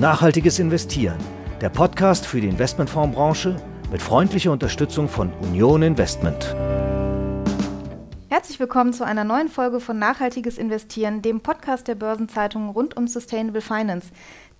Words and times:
Nachhaltiges 0.00 0.58
Investieren, 0.58 1.18
der 1.60 1.68
Podcast 1.68 2.24
für 2.24 2.40
die 2.40 2.48
Investmentfondsbranche 2.48 3.56
mit 3.92 4.00
freundlicher 4.00 4.50
Unterstützung 4.50 5.10
von 5.10 5.30
Union 5.42 5.82
Investment. 5.82 6.56
Herzlich 8.30 8.58
willkommen 8.58 8.94
zu 8.94 9.04
einer 9.04 9.24
neuen 9.24 9.50
Folge 9.50 9.78
von 9.78 9.98
Nachhaltiges 9.98 10.56
Investieren, 10.56 11.20
dem 11.20 11.42
Podcast 11.42 11.86
der 11.86 11.96
Börsenzeitung 11.96 12.70
rund 12.70 12.96
um 12.96 13.08
Sustainable 13.08 13.60
Finance. 13.60 14.08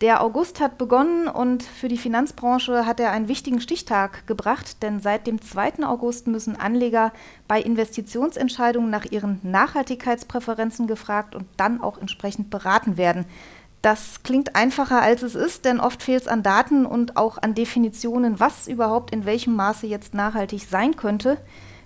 Der 0.02 0.22
August 0.22 0.60
hat 0.60 0.76
begonnen 0.76 1.28
und 1.28 1.62
für 1.62 1.88
die 1.88 1.96
Finanzbranche 1.96 2.84
hat 2.84 3.00
er 3.00 3.10
einen 3.10 3.28
wichtigen 3.28 3.62
Stichtag 3.62 4.26
gebracht, 4.26 4.82
denn 4.82 5.00
seit 5.00 5.26
dem 5.26 5.40
2. 5.40 5.84
August 5.86 6.26
müssen 6.26 6.56
Anleger 6.56 7.12
bei 7.48 7.62
Investitionsentscheidungen 7.62 8.90
nach 8.90 9.06
ihren 9.06 9.40
Nachhaltigkeitspräferenzen 9.42 10.86
gefragt 10.86 11.34
und 11.34 11.46
dann 11.56 11.80
auch 11.80 11.96
entsprechend 11.98 12.50
beraten 12.50 12.98
werden. 12.98 13.24
Das 13.82 14.22
klingt 14.22 14.56
einfacher, 14.56 15.00
als 15.00 15.22
es 15.22 15.34
ist, 15.34 15.64
denn 15.64 15.80
oft 15.80 16.02
fehlt 16.02 16.22
es 16.22 16.28
an 16.28 16.42
Daten 16.42 16.84
und 16.84 17.16
auch 17.16 17.38
an 17.38 17.54
Definitionen, 17.54 18.38
was 18.38 18.68
überhaupt 18.68 19.10
in 19.10 19.24
welchem 19.24 19.56
Maße 19.56 19.86
jetzt 19.86 20.12
nachhaltig 20.12 20.66
sein 20.68 20.96
könnte. 20.96 21.38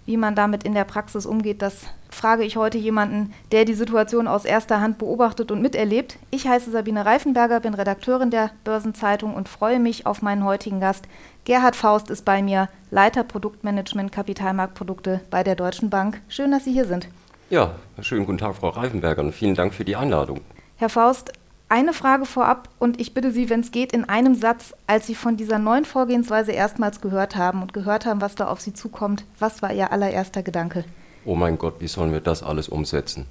Wie 0.06 0.16
man 0.16 0.34
damit 0.34 0.64
in 0.64 0.74
der 0.74 0.84
Praxis 0.84 1.24
umgeht, 1.24 1.62
das 1.62 1.86
frage 2.10 2.44
ich 2.44 2.56
heute 2.56 2.76
jemanden, 2.78 3.32
der 3.52 3.64
die 3.64 3.74
Situation 3.74 4.28
aus 4.28 4.44
erster 4.44 4.80
Hand 4.80 4.98
beobachtet 4.98 5.50
und 5.50 5.62
miterlebt. 5.62 6.18
Ich 6.30 6.46
heiße 6.46 6.70
Sabine 6.70 7.06
Reifenberger, 7.06 7.60
bin 7.60 7.74
Redakteurin 7.74 8.30
der 8.30 8.50
Börsenzeitung 8.64 9.34
und 9.34 9.48
freue 9.48 9.78
mich 9.78 10.04
auf 10.04 10.20
meinen 10.20 10.44
heutigen 10.44 10.80
Gast. 10.80 11.06
Gerhard 11.44 11.74
Faust 11.76 12.10
ist 12.10 12.24
bei 12.24 12.42
mir, 12.42 12.68
Leiter 12.90 13.24
Produktmanagement 13.24 14.12
Kapitalmarktprodukte 14.12 15.20
bei 15.30 15.42
der 15.42 15.54
Deutschen 15.54 15.90
Bank. 15.90 16.20
Schön, 16.28 16.50
dass 16.50 16.64
Sie 16.64 16.72
hier 16.72 16.86
sind. 16.86 17.08
Ja, 17.48 17.74
schönen 18.00 18.26
guten 18.26 18.38
Tag, 18.38 18.56
Frau 18.56 18.70
Reifenberger, 18.70 19.22
und 19.22 19.32
vielen 19.32 19.54
Dank 19.54 19.72
für 19.72 19.84
die 19.84 19.96
Einladung. 19.96 20.40
Herr 20.76 20.88
Faust, 20.88 21.32
eine 21.74 21.92
Frage 21.92 22.24
vorab 22.24 22.68
und 22.78 23.00
ich 23.00 23.14
bitte 23.14 23.32
Sie, 23.32 23.50
wenn 23.50 23.58
es 23.58 23.72
geht, 23.72 23.92
in 23.92 24.08
einem 24.08 24.36
Satz, 24.36 24.74
als 24.86 25.08
Sie 25.08 25.16
von 25.16 25.36
dieser 25.36 25.58
neuen 25.58 25.84
Vorgehensweise 25.84 26.52
erstmals 26.52 27.00
gehört 27.00 27.34
haben 27.34 27.62
und 27.62 27.72
gehört 27.72 28.06
haben, 28.06 28.20
was 28.20 28.36
da 28.36 28.46
auf 28.46 28.60
Sie 28.60 28.74
zukommt, 28.74 29.24
was 29.40 29.60
war 29.60 29.72
Ihr 29.72 29.90
allererster 29.90 30.44
Gedanke? 30.44 30.84
Oh 31.24 31.34
mein 31.34 31.58
Gott, 31.58 31.80
wie 31.80 31.88
sollen 31.88 32.12
wir 32.12 32.20
das 32.20 32.44
alles 32.44 32.68
umsetzen? 32.68 33.26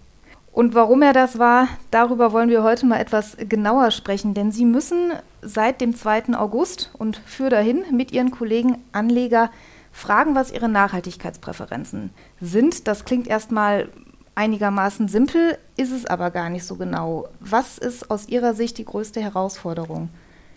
Und 0.52 0.76
warum 0.76 1.02
er 1.04 1.14
das 1.14 1.40
war, 1.40 1.70
darüber 1.90 2.34
wollen 2.34 2.50
wir 2.50 2.64
heute 2.64 2.86
mal 2.86 3.00
etwas 3.00 3.38
genauer 3.40 3.92
sprechen, 3.92 4.34
denn 4.34 4.52
Sie 4.52 4.66
müssen 4.66 5.14
seit 5.42 5.80
dem 5.80 5.96
2. 5.96 6.36
August 6.36 6.92
und 6.98 7.22
für 7.26 7.50
dahin 7.50 7.86
mit 7.94 8.12
Ihren 8.12 8.32
Kollegen 8.32 8.78
Anleger 8.92 9.52
fragen, 9.94 10.36
was 10.36 10.52
ihre 10.52 10.68
Nachhaltigkeitspräferenzen 10.68 12.10
sind. 12.42 12.90
Das 12.90 13.06
klingt 13.06 13.28
erstmal 13.28 13.88
einigermaßen 14.36 15.08
simpel, 15.08 15.58
ist 15.78 15.92
es 15.92 16.06
aber 16.06 16.32
gar 16.32 16.50
nicht 16.50 16.66
so 16.66 16.76
genau. 16.76 17.28
Was 17.40 17.78
ist 17.78 18.10
aus 18.12 18.28
Ihrer 18.28 18.54
Sicht 18.54 18.78
die 18.78 18.86
größte 18.86 19.22
Herausforderung? 19.22 20.10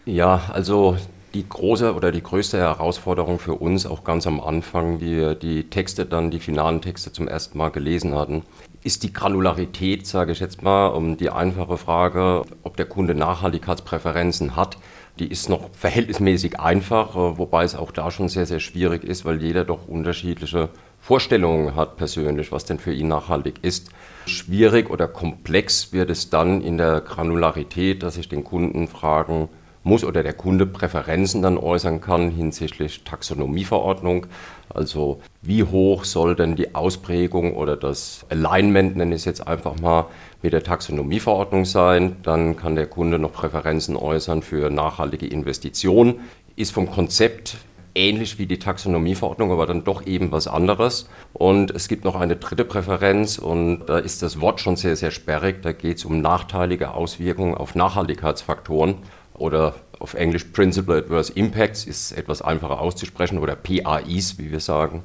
Ja, 0.05 0.43
also 0.53 0.97
die 1.35 1.47
große 1.47 1.95
oder 1.95 2.13
die 2.13 2.23
größte 2.23 2.59
Herausforderung 2.59 3.39
für 3.39 3.55
uns, 3.55 3.85
auch 3.85 4.05
ganz 4.05 4.27
am 4.27 4.41
Anfang, 4.41 5.01
wie 5.01 5.17
wir 5.17 5.35
die 5.35 5.69
Texte 5.69 6.07
dann, 6.07 6.31
die 6.31 6.41
finalen 6.41 6.81
Texte 6.81 7.13
zum 7.13 7.29
ersten 7.29 7.59
Mal 7.59 7.71
gelesen 7.71 8.15
hatten, 8.15 8.43
ist 8.83 9.03
die 9.03 9.13
Granularität, 9.13 10.07
sage 10.07 10.33
ich 10.33 10.41
jetzt 10.41 10.63
mal, 10.63 10.87
um 10.89 11.17
die 11.17 11.31
einfache 11.31 11.77
Frage, 11.77 12.43
ob 12.63 12.77
der 12.77 12.87
Kunde 12.87 13.15
Nachhaltigkeitspräferenzen 13.15 14.57
hat. 14.57 14.79
Die 15.19 15.27
ist 15.27 15.49
noch 15.49 15.71
verhältnismäßig 15.73 16.61
einfach, 16.61 17.15
wobei 17.15 17.65
es 17.65 17.75
auch 17.75 17.91
da 17.91 18.11
schon 18.11 18.29
sehr, 18.29 18.47
sehr 18.47 18.61
schwierig 18.61 19.05
ist, 19.05 19.25
weil 19.25 19.43
jeder 19.43 19.65
doch 19.65 19.89
unterschiedliche 19.89 20.69
Vorstellungen 21.07 21.77
hat 21.77 21.97
persönlich, 21.99 22.51
was 22.51 22.65
denn 22.65 22.81
für 22.81 22.93
ihn 22.93 23.07
nachhaltig 23.07 23.61
ist. 23.63 23.91
Schwierig 24.27 24.91
oder 24.91 25.07
komplex 25.07 25.93
wird 25.93 26.11
es 26.11 26.31
dann 26.31 26.63
in 26.63 26.79
der 26.79 27.01
Granularität, 27.01 28.03
dass 28.03 28.17
ich 28.17 28.29
den 28.29 28.43
Kunden 28.43 28.89
fragen 28.89 29.49
muss 29.85 30.03
oder 30.03 30.25
der 30.25 30.33
Kunde 30.33 30.67
Präferenzen 30.67 31.43
dann 31.43 31.59
äußern 31.59 32.01
kann 32.01 32.33
hinsichtlich 32.33 33.05
Taxonomieverordnung. 33.05 34.27
Also 34.69 35.21
wie 35.43 35.63
hoch 35.63 36.03
soll 36.03 36.35
denn 36.35 36.57
die 36.57 36.75
Ausprägung 36.75 37.55
oder 37.55 37.77
das 37.77 38.27
Alignment, 38.29 38.97
nenne 38.97 39.15
ich 39.15 39.21
es 39.21 39.27
jetzt 39.27 39.47
einfach 39.47 39.79
mal, 39.79 40.07
mit 40.43 40.55
der 40.55 40.65
Taxonomieverordnung 40.65 41.67
sein. 41.67 42.17
Dann 42.25 42.57
kann 42.57 42.75
der 42.75 42.89
Kunde 42.89 43.21
noch 43.21 43.33
Präferenzen 43.33 43.95
äußern 43.95 44.43
für 44.43 44.71
nachhaltige 44.71 45.29
Investitionen. 45.29 46.19
Ist 46.57 46.73
vom 46.73 46.91
Konzept 46.91 47.59
ähnlich 47.97 48.39
wie 48.39 48.47
die 48.47 48.59
Taxonomieverordnung, 48.59 49.51
aber 49.51 49.67
dann 49.67 49.85
doch 49.85 50.07
eben 50.07 50.31
was 50.31 50.47
anderes. 50.47 51.09
Und 51.33 51.71
es 51.71 51.89
gibt 51.89 52.05
noch 52.05 52.15
eine 52.15 52.37
dritte 52.37 52.65
Präferenz 52.65 53.39
und 53.39 53.87
da 53.87 53.99
ist 53.99 54.23
das 54.23 54.41
Wort 54.41 54.61
schon 54.61 54.77
sehr, 54.77 54.97
sehr 54.97 55.11
sperrig. 55.11 55.63
Da 55.63 55.73
geht 55.73 55.99
es 55.99 56.05
um 56.05 56.21
nachteilige 56.21 56.93
Auswirkungen 56.93 57.55
auf 57.55 57.75
Nachhaltigkeitsfaktoren 57.75 58.97
oder 59.35 59.75
auf 59.99 60.15
Englisch 60.15 60.45
Principal 60.45 60.99
Adverse 60.99 61.33
Impacts 61.33 61.85
ist 61.85 62.13
etwas 62.13 62.43
einfacher 62.43 62.81
auszusprechen 62.81 63.39
oder 63.39 63.57
PAIs, 63.57 64.39
wie 64.39 64.51
wir 64.51 64.61
sagen. 64.61 65.05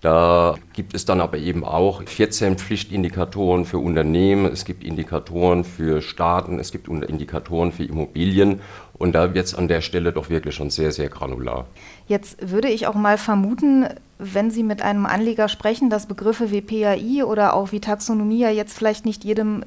Da 0.00 0.54
gibt 0.74 0.94
es 0.94 1.06
dann 1.06 1.20
aber 1.20 1.38
eben 1.38 1.64
auch 1.64 2.04
14 2.04 2.56
Pflichtindikatoren 2.56 3.64
für 3.64 3.78
Unternehmen, 3.78 4.46
es 4.46 4.64
gibt 4.64 4.84
Indikatoren 4.84 5.64
für 5.64 6.02
Staaten, 6.02 6.60
es 6.60 6.70
gibt 6.70 6.86
Indikatoren 6.86 7.72
für 7.72 7.82
Immobilien 7.82 8.60
und 8.92 9.12
da 9.12 9.34
wird 9.34 9.46
es 9.46 9.56
an 9.56 9.66
der 9.66 9.80
Stelle 9.80 10.12
doch 10.12 10.30
wirklich 10.30 10.54
schon 10.54 10.70
sehr, 10.70 10.92
sehr 10.92 11.08
granular. 11.08 11.66
Jetzt 12.08 12.50
würde 12.50 12.68
ich 12.68 12.86
auch 12.86 12.94
mal 12.94 13.18
vermuten, 13.18 13.86
wenn 14.18 14.50
Sie 14.50 14.62
mit 14.62 14.82
einem 14.82 15.06
Anleger 15.06 15.48
sprechen, 15.48 15.90
dass 15.90 16.06
Begriffe 16.06 16.50
wie 16.50 16.62
PAI 16.62 17.24
oder 17.24 17.54
auch 17.54 17.70
wie 17.70 17.80
Taxonomie 17.80 18.40
ja 18.40 18.50
jetzt 18.50 18.76
vielleicht 18.76 19.04
nicht 19.04 19.24
jedem 19.24 19.62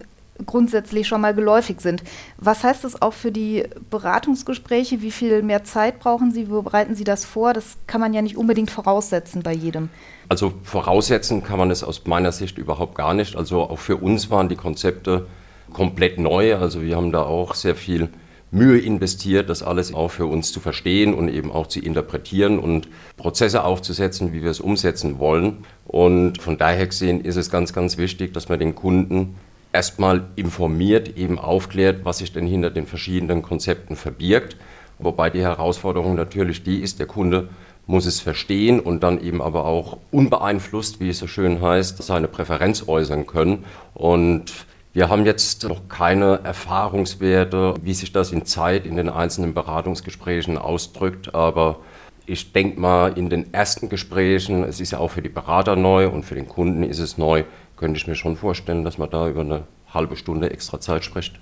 grundsätzlich 0.45 1.07
schon 1.07 1.21
mal 1.21 1.35
geläufig 1.35 1.81
sind. 1.81 2.03
Was 2.37 2.63
heißt 2.63 2.83
das 2.83 3.01
auch 3.01 3.13
für 3.13 3.31
die 3.31 3.65
Beratungsgespräche? 3.91 5.01
Wie 5.01 5.11
viel 5.11 5.43
mehr 5.43 5.63
Zeit 5.63 5.99
brauchen 5.99 6.31
Sie? 6.31 6.49
Wo 6.49 6.63
bereiten 6.63 6.95
Sie 6.95 7.03
das 7.03 7.25
vor? 7.25 7.53
Das 7.53 7.77
kann 7.85 8.01
man 8.01 8.13
ja 8.13 8.23
nicht 8.23 8.37
unbedingt 8.37 8.71
voraussetzen 8.71 9.43
bei 9.43 9.53
jedem. 9.53 9.89
Also 10.29 10.53
voraussetzen 10.63 11.43
kann 11.43 11.59
man 11.59 11.69
es 11.69 11.83
aus 11.83 12.05
meiner 12.05 12.31
Sicht 12.31 12.57
überhaupt 12.57 12.95
gar 12.95 13.13
nicht. 13.13 13.35
Also 13.35 13.61
auch 13.61 13.79
für 13.79 13.97
uns 13.97 14.31
waren 14.31 14.49
die 14.49 14.55
Konzepte 14.55 15.27
komplett 15.73 16.17
neu. 16.17 16.55
Also 16.55 16.81
wir 16.81 16.95
haben 16.95 17.11
da 17.11 17.23
auch 17.23 17.53
sehr 17.53 17.75
viel 17.75 18.09
Mühe 18.51 18.79
investiert, 18.79 19.49
das 19.49 19.63
alles 19.63 19.93
auch 19.93 20.09
für 20.09 20.25
uns 20.25 20.51
zu 20.51 20.59
verstehen 20.59 21.13
und 21.13 21.29
eben 21.29 21.51
auch 21.51 21.67
zu 21.67 21.79
interpretieren 21.79 22.59
und 22.59 22.89
Prozesse 23.15 23.63
aufzusetzen, 23.63 24.33
wie 24.33 24.43
wir 24.43 24.51
es 24.51 24.59
umsetzen 24.59 25.19
wollen. 25.19 25.59
Und 25.85 26.41
von 26.41 26.57
daher 26.57 26.85
gesehen 26.85 27.21
ist 27.21 27.37
es 27.37 27.49
ganz, 27.49 27.71
ganz 27.71 27.97
wichtig, 27.97 28.33
dass 28.33 28.49
man 28.49 28.59
den 28.59 28.75
Kunden 28.75 29.35
erstmal 29.71 30.25
informiert, 30.35 31.17
eben 31.17 31.39
aufklärt, 31.39 32.03
was 32.03 32.17
sich 32.17 32.33
denn 32.33 32.45
hinter 32.45 32.69
den 32.69 32.85
verschiedenen 32.85 33.41
Konzepten 33.41 33.95
verbirgt. 33.95 34.57
Wobei 34.99 35.29
die 35.29 35.41
Herausforderung 35.41 36.15
natürlich 36.15 36.63
die 36.63 36.81
ist, 36.81 36.99
der 36.99 37.07
Kunde 37.07 37.49
muss 37.87 38.05
es 38.05 38.19
verstehen 38.19 38.79
und 38.79 39.01
dann 39.01 39.21
eben 39.21 39.41
aber 39.41 39.65
auch 39.65 39.97
unbeeinflusst, 40.11 40.99
wie 40.99 41.09
es 41.09 41.19
so 41.19 41.27
schön 41.27 41.61
heißt, 41.61 42.01
seine 42.03 42.27
Präferenz 42.27 42.87
äußern 42.87 43.25
können. 43.25 43.65
Und 43.93 44.65
wir 44.93 45.09
haben 45.09 45.25
jetzt 45.25 45.63
noch 45.63 45.87
keine 45.87 46.41
Erfahrungswerte, 46.43 47.75
wie 47.81 47.93
sich 47.93 48.11
das 48.11 48.31
in 48.31 48.45
Zeit 48.45 48.85
in 48.85 48.97
den 48.97 49.09
einzelnen 49.09 49.53
Beratungsgesprächen 49.53 50.57
ausdrückt, 50.57 51.33
aber 51.33 51.79
ich 52.25 52.51
denke 52.51 52.79
mal, 52.79 53.17
in 53.17 53.29
den 53.29 53.53
ersten 53.53 53.87
Gesprächen, 53.87 54.63
es 54.63 54.79
ist 54.79 54.91
ja 54.91 54.99
auch 54.99 55.11
für 55.11 55.21
die 55.21 55.29
Berater 55.29 55.75
neu 55.75 56.09
und 56.09 56.23
für 56.23 56.35
den 56.35 56.47
Kunden 56.47 56.83
ist 56.83 56.99
es 56.99 57.17
neu, 57.17 57.43
könnte 57.77 57.97
ich 57.97 58.07
mir 58.07 58.15
schon 58.15 58.35
vorstellen, 58.35 58.83
dass 58.83 58.97
man 58.97 59.09
da 59.09 59.29
über 59.29 59.41
eine 59.41 59.63
halbe 59.93 60.17
Stunde 60.17 60.51
extra 60.51 60.79
Zeit 60.79 61.03
spricht. 61.05 61.39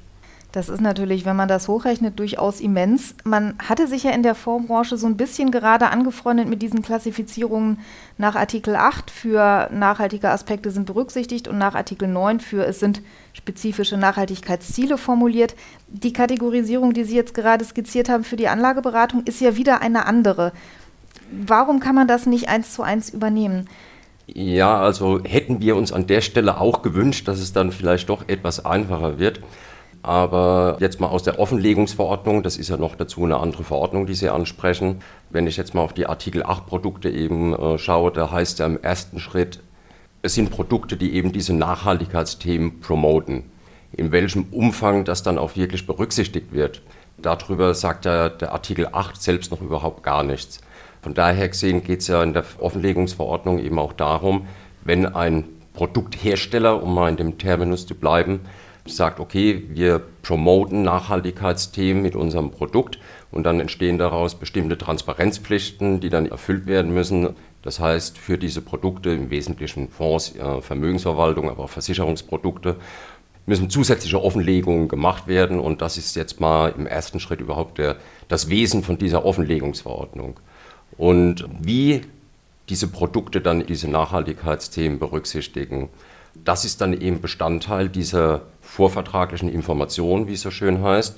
Das 0.52 0.68
ist 0.68 0.82
natürlich, 0.82 1.26
wenn 1.26 1.36
man 1.36 1.48
das 1.48 1.68
hochrechnet, 1.68 2.18
durchaus 2.18 2.60
immens. 2.60 3.14
Man 3.24 3.54
hatte 3.60 3.88
sich 3.88 4.04
ja 4.04 4.12
in 4.12 4.24
der 4.24 4.34
Fondsbranche 4.34 4.98
so 4.98 5.06
ein 5.06 5.16
bisschen 5.16 5.52
gerade 5.52 5.90
angefreundet 5.90 6.50
mit 6.50 6.64
diesen 6.64 6.82
Klassifizierungen 6.82 7.80
nach 8.18 8.36
Artikel 8.36 8.76
8 8.76 9.12
für 9.12 9.70
nachhaltige 9.72 10.30
Aspekte 10.30 10.72
sind 10.72 10.88
berücksichtigt 10.88 11.48
und 11.48 11.60
nach 11.60 11.76
Artikel 11.76 12.08
9 12.08 12.40
für 12.40 12.66
es 12.66 12.80
sind 12.80 13.04
spezifische 13.34 13.98
Nachhaltigkeitsziele 13.98 14.98
formuliert. 14.98 15.56
Die 15.88 16.14
Kategorisierung, 16.14 16.94
die 16.94 17.04
Sie 17.04 17.16
jetzt 17.16 17.36
gerade 17.36 17.64
skizziert 17.64 18.10
haben 18.10 18.24
für 18.24 18.36
die 18.36 18.48
Anlageberatung, 18.48 19.24
ist 19.26 19.42
ja 19.42 19.56
wieder 19.56 19.82
eine 19.82 20.08
andere. 20.08 20.52
Warum 21.32 21.80
kann 21.80 21.94
man 21.94 22.08
das 22.08 22.26
nicht 22.26 22.50
eins 22.50 22.74
zu 22.74 22.82
eins 22.82 23.12
übernehmen? 23.12 23.70
Ja, 24.26 24.80
also 24.80 25.22
hätten 25.24 25.62
wir 25.62 25.76
uns 25.76 25.92
an 25.92 26.08
der 26.08 26.22
Stelle 26.22 26.60
auch 26.60 26.82
gewünscht, 26.82 27.28
dass 27.28 27.40
es 27.40 27.54
dann 27.54 27.72
vielleicht 27.72 28.10
doch 28.10 28.28
etwas 28.28 28.66
einfacher 28.66 29.20
wird. 29.20 29.42
Aber 30.02 30.78
jetzt 30.80 31.02
mal 31.02 31.08
aus 31.08 31.24
der 31.24 31.40
Offenlegungsverordnung, 31.40 32.42
das 32.42 32.58
ist 32.58 32.70
ja 32.70 32.78
noch 32.78 32.96
dazu 32.96 33.26
eine 33.26 33.38
andere 33.38 33.64
Verordnung, 33.64 34.06
die 34.06 34.14
Sie 34.14 34.30
ansprechen. 34.30 35.02
Wenn 35.30 35.46
ich 35.46 35.58
jetzt 35.58 35.74
mal 35.74 35.82
auf 35.82 35.94
die 35.94 36.06
Artikel 36.06 36.44
8 36.44 36.66
Produkte 36.66 37.10
eben 37.10 37.54
äh, 37.54 37.78
schaue, 37.78 38.12
da 38.12 38.32
heißt 38.32 38.60
ja 38.60 38.66
im 38.66 38.82
ersten 38.82 39.20
Schritt, 39.20 39.60
es 40.22 40.36
sind 40.36 40.52
Produkte, 40.52 40.96
die 40.96 41.14
eben 41.14 41.32
diese 41.32 41.54
Nachhaltigkeitsthemen 41.54 42.80
promoten. 42.80 43.52
In 43.92 44.12
welchem 44.12 44.48
Umfang 44.52 45.04
das 45.04 45.24
dann 45.24 45.38
auch 45.38 45.56
wirklich 45.56 45.86
berücksichtigt 45.86 46.54
wird, 46.54 46.82
darüber 47.18 47.74
sagt 47.74 48.06
ja 48.06 48.30
der 48.30 48.54
Artikel 48.54 48.88
8 48.92 49.22
selbst 49.22 49.52
noch 49.52 49.62
überhaupt 49.62 50.04
gar 50.04 50.24
nichts. 50.24 50.62
Von 51.02 51.14
daher 51.14 51.48
gesehen 51.48 51.84
geht 51.84 52.02
es 52.02 52.08
ja 52.08 52.22
in 52.24 52.34
der 52.34 52.44
Offenlegungsverordnung 52.60 53.60
eben 53.60 53.80
auch 53.80 53.94
darum, 53.94 54.48
wenn 54.84 55.06
ein 55.06 55.46
Produkthersteller, 55.74 56.82
um 56.84 56.94
mal 56.94 57.10
in 57.10 57.18
dem 57.18 57.38
Terminus 57.38 57.88
zu 57.88 57.96
bleiben, 57.96 58.42
sagt, 58.96 59.20
okay, 59.20 59.64
wir 59.70 60.02
promoten 60.22 60.82
Nachhaltigkeitsthemen 60.84 62.02
mit 62.02 62.16
unserem 62.16 62.52
Produkt 62.52 63.00
und 63.32 63.44
dann 63.44 63.60
entstehen 63.60 63.98
daraus 63.98 64.36
bestimmte 64.36 64.78
Transparenzpflichten, 64.78 66.00
die 66.00 66.10
dann 66.10 66.26
erfüllt 66.26 66.66
werden 66.66 66.94
müssen. 66.94 67.36
Das 67.62 67.80
heißt, 67.80 68.18
für 68.18 68.38
diese 68.38 68.62
Produkte, 68.62 69.10
im 69.12 69.30
Wesentlichen 69.30 69.90
Fonds, 69.90 70.34
Vermögensverwaltung, 70.62 71.50
aber 71.50 71.66
auch 71.66 71.70
Versicherungsprodukte, 71.70 72.78
müssen 73.46 73.70
zusätzliche 73.70 74.22
Offenlegungen 74.22 74.88
gemacht 74.88 75.28
werden 75.28 75.60
und 75.60 75.82
das 75.82 75.98
ist 75.98 76.16
jetzt 76.16 76.40
mal 76.40 76.74
im 76.78 76.88
ersten 76.88 77.20
Schritt 77.20 77.42
überhaupt 77.42 77.78
der, 77.80 77.98
das 78.28 78.50
Wesen 78.50 78.84
von 78.84 78.98
dieser 78.98 79.26
Offenlegungsverordnung. 79.26 80.40
Und 80.98 81.48
wie 81.60 82.02
diese 82.70 82.88
Produkte 82.88 83.42
dann 83.42 83.66
diese 83.66 83.90
Nachhaltigkeitsthemen 83.90 85.00
berücksichtigen, 85.00 85.90
das 86.36 86.66
ist 86.66 86.82
dann 86.82 87.00
eben 87.00 87.22
Bestandteil 87.22 87.90
dieser 87.90 88.42
vorvertraglichen 88.62 89.50
Information, 89.50 90.28
wie 90.28 90.34
es 90.34 90.42
so 90.42 90.52
schön 90.52 90.82
heißt. 90.84 91.18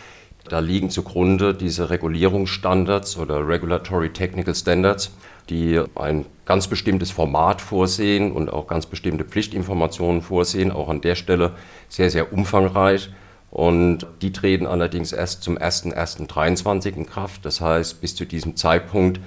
Da 0.50 0.60
liegen 0.60 0.90
zugrunde 0.90 1.54
diese 1.54 1.90
Regulierungsstandards 1.90 3.18
oder 3.18 3.48
Regulatory 3.48 4.12
Technical 4.12 4.56
Standards, 4.56 5.12
die 5.50 5.82
ein 5.96 6.26
ganz 6.46 6.68
bestimmtes 6.68 7.12
Format 7.12 7.62
vorsehen 7.62 8.32
und 8.32 8.52
auch 8.52 8.68
ganz 8.68 8.86
bestimmte 8.86 9.24
Pflichtinformationen 9.24 10.22
vorsehen, 10.22 10.72
auch 10.72 10.90
an 10.90 11.02
der 11.02 11.16
Stelle 11.16 11.52
sehr, 11.90 12.10
sehr 12.10 12.34
umfangreich. 12.34 13.10
Und 13.52 14.08
die 14.22 14.32
treten 14.32 14.66
allerdings 14.66 15.12
erst 15.12 15.44
zum 15.44 15.58
01.01.2023 15.58 16.96
in 16.96 17.06
Kraft. 17.06 17.46
Das 17.46 17.60
heißt, 17.60 18.00
bis 18.00 18.16
zu 18.16 18.26
diesem 18.26 18.56
Zeitpunkt 18.56 19.20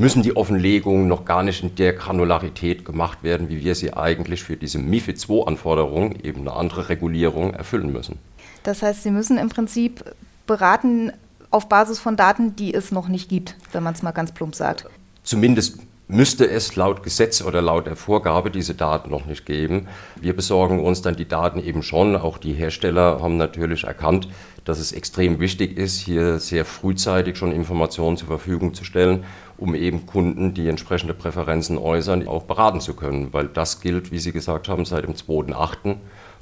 müssen 0.00 0.22
die 0.22 0.34
Offenlegungen 0.34 1.08
noch 1.08 1.26
gar 1.26 1.42
nicht 1.42 1.62
in 1.62 1.74
der 1.74 1.92
Granularität 1.92 2.86
gemacht 2.86 3.22
werden, 3.22 3.50
wie 3.50 3.62
wir 3.62 3.74
sie 3.74 3.92
eigentlich 3.92 4.42
für 4.42 4.56
diese 4.56 4.78
MIFID 4.78 5.28
II-Anforderung, 5.28 6.16
eben 6.22 6.40
eine 6.40 6.54
andere 6.54 6.88
Regulierung, 6.88 7.52
erfüllen 7.52 7.92
müssen. 7.92 8.18
Das 8.62 8.82
heißt, 8.82 9.02
Sie 9.02 9.10
müssen 9.10 9.36
im 9.36 9.50
Prinzip 9.50 10.02
beraten 10.46 11.12
auf 11.50 11.68
Basis 11.68 11.98
von 11.98 12.16
Daten, 12.16 12.56
die 12.56 12.72
es 12.72 12.92
noch 12.92 13.08
nicht 13.08 13.28
gibt, 13.28 13.56
wenn 13.72 13.82
man 13.82 13.92
es 13.92 14.02
mal 14.02 14.12
ganz 14.12 14.32
plump 14.32 14.54
sagt. 14.54 14.86
Zumindest 15.22 15.80
müsste 16.08 16.48
es 16.48 16.76
laut 16.76 17.02
Gesetz 17.02 17.42
oder 17.42 17.60
laut 17.60 17.86
der 17.86 17.94
Vorgabe 17.94 18.50
diese 18.50 18.74
Daten 18.74 19.10
noch 19.10 19.26
nicht 19.26 19.46
geben. 19.46 19.86
Wir 20.20 20.34
besorgen 20.34 20.80
uns 20.80 21.02
dann 21.02 21.16
die 21.16 21.28
Daten 21.28 21.62
eben 21.62 21.82
schon. 21.82 22.16
Auch 22.16 22.38
die 22.38 22.52
Hersteller 22.52 23.20
haben 23.20 23.36
natürlich 23.36 23.84
erkannt, 23.84 24.28
dass 24.64 24.78
es 24.78 24.92
extrem 24.92 25.40
wichtig 25.40 25.76
ist, 25.76 25.98
hier 25.98 26.38
sehr 26.38 26.64
frühzeitig 26.64 27.36
schon 27.36 27.52
Informationen 27.52 28.16
zur 28.16 28.28
Verfügung 28.28 28.74
zu 28.74 28.84
stellen, 28.84 29.24
um 29.60 29.74
eben 29.74 30.06
Kunden, 30.06 30.54
die 30.54 30.68
entsprechende 30.68 31.14
Präferenzen 31.14 31.78
äußern, 31.78 32.26
auch 32.26 32.44
beraten 32.44 32.80
zu 32.80 32.94
können. 32.94 33.32
Weil 33.32 33.48
das 33.48 33.80
gilt, 33.80 34.10
wie 34.10 34.18
Sie 34.18 34.32
gesagt 34.32 34.68
haben, 34.68 34.84
seit 34.84 35.04
dem 35.04 35.14
2.8. 35.14 35.96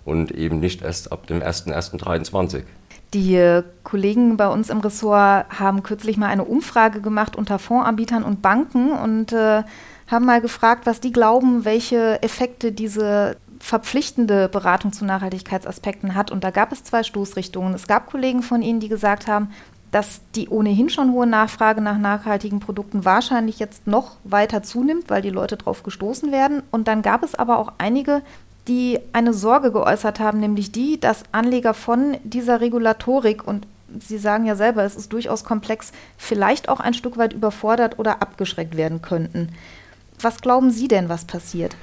und 0.05 0.31
eben 0.31 0.61
nicht 0.61 0.83
erst 0.83 1.13
ab 1.13 1.27
dem 1.27 1.41
1.1.23. 1.41 2.63
Die 3.15 3.63
Kollegen 3.85 4.37
bei 4.37 4.49
uns 4.49 4.69
im 4.69 4.81
Ressort 4.81 5.47
haben 5.59 5.83
kürzlich 5.83 6.19
mal 6.19 6.27
eine 6.27 6.45
Umfrage 6.45 7.01
gemacht 7.01 7.37
unter 7.37 7.59
Fondsanbietern 7.59 8.23
und 8.23 8.43
Banken 8.43 8.93
und 8.93 9.33
äh, 9.33 9.63
haben 10.09 10.27
mal 10.27 10.41
gefragt, 10.41 10.87
was 10.87 11.01
die 11.01 11.13
glauben, 11.13 11.65
welche 11.65 12.23
Effekte 12.23 12.71
diese 12.71 13.37
verpflichtende 13.61 14.49
Beratung 14.49 14.93
zu 14.93 15.05
Nachhaltigkeitsaspekten 15.05 16.15
hat. 16.15 16.31
Und 16.31 16.45
da 16.45 16.51
gab 16.51 16.71
es 16.71 16.85
zwei 16.85 17.03
Stoßrichtungen. 17.03 17.75
Es 17.75 17.87
gab 17.87 18.07
Kollegen 18.07 18.43
von 18.43 18.63
Ihnen, 18.63 18.81
die 18.81 18.89
gesagt 18.89 19.27
haben, 19.27 19.51
dass 19.91 20.21
die 20.35 20.49
ohnehin 20.49 20.91
schon 20.91 21.13
hohe 21.13 21.27
Nachfrage 21.27 21.81
nach 21.81 21.99
nachhaltigen 21.99 22.61
Produkten 22.61 23.05
wahrscheinlich 23.05 23.59
jetzt 23.59 23.87
noch 23.87 24.17
weiter 24.25 24.63
zunimmt, 24.63 25.09
weil 25.09 25.23
die 25.23 25.31
Leute 25.31 25.57
darauf 25.57 25.83
gestoßen 25.83 26.31
werden. 26.33 26.63
Und 26.71 26.89
dann 26.89 27.03
gab 27.03 27.23
es 27.23 27.35
aber 27.35 27.59
auch 27.59 27.73
einige, 27.79 28.23
die 28.67 28.99
eine 29.13 29.33
Sorge 29.33 29.73
geäußert 29.73 30.21
haben, 30.21 30.41
nämlich 30.41 30.73
die, 30.73 31.01
dass 31.01 31.25
Anleger 31.33 31.73
von 31.75 32.17
dieser 32.25 32.61
Regulatorik 32.61 33.47
und 33.47 33.67
Sie 34.01 34.19
sagen 34.19 34.45
ja 34.45 34.55
selber, 34.55 34.85
es 34.85 34.97
ist 34.97 35.15
durchaus 35.15 35.45
komplex, 35.45 35.93
vielleicht 36.19 36.69
auch 36.69 36.81
ein 36.81 36.93
Stück 36.93 37.17
weit 37.17 37.33
überfordert 37.33 37.99
oder 37.99 38.21
abgeschreckt 38.21 38.77
werden 38.77 39.01
könnten. 39.01 39.49
Was 40.21 40.43
glauben 40.43 40.71
Sie 40.71 40.89
denn, 40.89 41.09
was 41.09 41.25
passiert? 41.25 41.75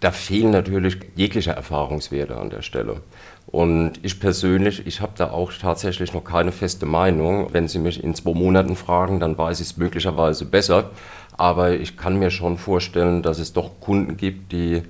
Da 0.00 0.10
fehlen 0.10 0.50
natürlich 0.50 0.98
jegliche 1.14 1.52
Erfahrungswerte 1.52 2.36
an 2.36 2.50
der 2.50 2.60
Stelle. 2.60 3.00
Und 3.46 3.92
ich 4.02 4.18
persönlich, 4.20 4.86
ich 4.86 5.00
habe 5.00 5.12
da 5.16 5.30
auch 5.30 5.52
tatsächlich 5.52 6.12
noch 6.12 6.24
keine 6.24 6.50
feste 6.50 6.86
Meinung. 6.86 7.48
Wenn 7.52 7.68
Sie 7.68 7.78
mich 7.78 8.02
in 8.02 8.14
zwei 8.14 8.34
Monaten 8.34 8.74
fragen, 8.74 9.20
dann 9.20 9.38
weiß 9.38 9.60
ich 9.60 9.68
es 9.68 9.76
möglicherweise 9.76 10.44
besser. 10.44 10.90
Aber 11.36 11.72
ich 11.72 11.96
kann 11.96 12.18
mir 12.18 12.30
schon 12.30 12.58
vorstellen, 12.58 13.22
dass 13.22 13.38
es 13.38 13.52
doch 13.52 13.80
Kunden 13.80 14.16
gibt, 14.16 14.52
die 14.52 14.82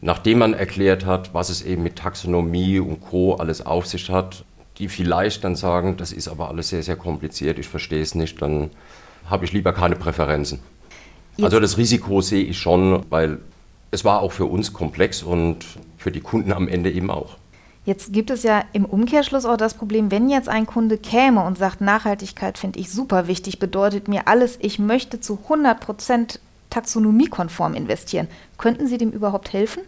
nachdem 0.00 0.38
man 0.38 0.54
erklärt 0.54 1.04
hat, 1.04 1.34
was 1.34 1.48
es 1.48 1.62
eben 1.62 1.82
mit 1.82 1.96
Taxonomie 1.96 2.78
und 2.78 3.00
Co. 3.00 3.34
alles 3.34 3.64
auf 3.64 3.86
sich 3.86 4.10
hat, 4.10 4.44
die 4.78 4.88
vielleicht 4.88 5.44
dann 5.44 5.56
sagen, 5.56 5.96
das 5.96 6.12
ist 6.12 6.28
aber 6.28 6.48
alles 6.48 6.68
sehr, 6.68 6.82
sehr 6.82 6.96
kompliziert, 6.96 7.58
ich 7.58 7.68
verstehe 7.68 8.00
es 8.00 8.14
nicht, 8.14 8.40
dann 8.40 8.70
habe 9.28 9.44
ich 9.44 9.52
lieber 9.52 9.72
keine 9.72 9.96
Präferenzen. 9.96 10.60
Jetzt. 11.36 11.44
Also 11.44 11.60
das 11.60 11.76
Risiko 11.78 12.20
sehe 12.20 12.44
ich 12.44 12.58
schon, 12.58 13.04
weil 13.10 13.38
es 13.90 14.04
war 14.04 14.20
auch 14.20 14.32
für 14.32 14.46
uns 14.46 14.72
komplex 14.72 15.22
und 15.22 15.64
für 15.96 16.12
die 16.12 16.20
Kunden 16.20 16.52
am 16.52 16.68
Ende 16.68 16.90
eben 16.90 17.10
auch. 17.10 17.36
Jetzt 17.88 18.12
gibt 18.12 18.28
es 18.28 18.42
ja 18.42 18.64
im 18.74 18.84
Umkehrschluss 18.84 19.46
auch 19.46 19.56
das 19.56 19.72
Problem, 19.72 20.10
wenn 20.10 20.28
jetzt 20.28 20.50
ein 20.50 20.66
Kunde 20.66 20.98
käme 20.98 21.42
und 21.42 21.56
sagt, 21.56 21.80
Nachhaltigkeit 21.80 22.58
finde 22.58 22.78
ich 22.78 22.90
super 22.90 23.28
wichtig, 23.28 23.60
bedeutet 23.60 24.08
mir 24.08 24.28
alles, 24.28 24.58
ich 24.60 24.78
möchte 24.78 25.20
zu 25.20 25.38
100 25.44 25.80
Prozent 25.80 26.38
taxonomiekonform 26.68 27.72
investieren. 27.72 28.28
Könnten 28.58 28.88
Sie 28.88 28.98
dem 28.98 29.10
überhaupt 29.10 29.54
helfen? 29.54 29.84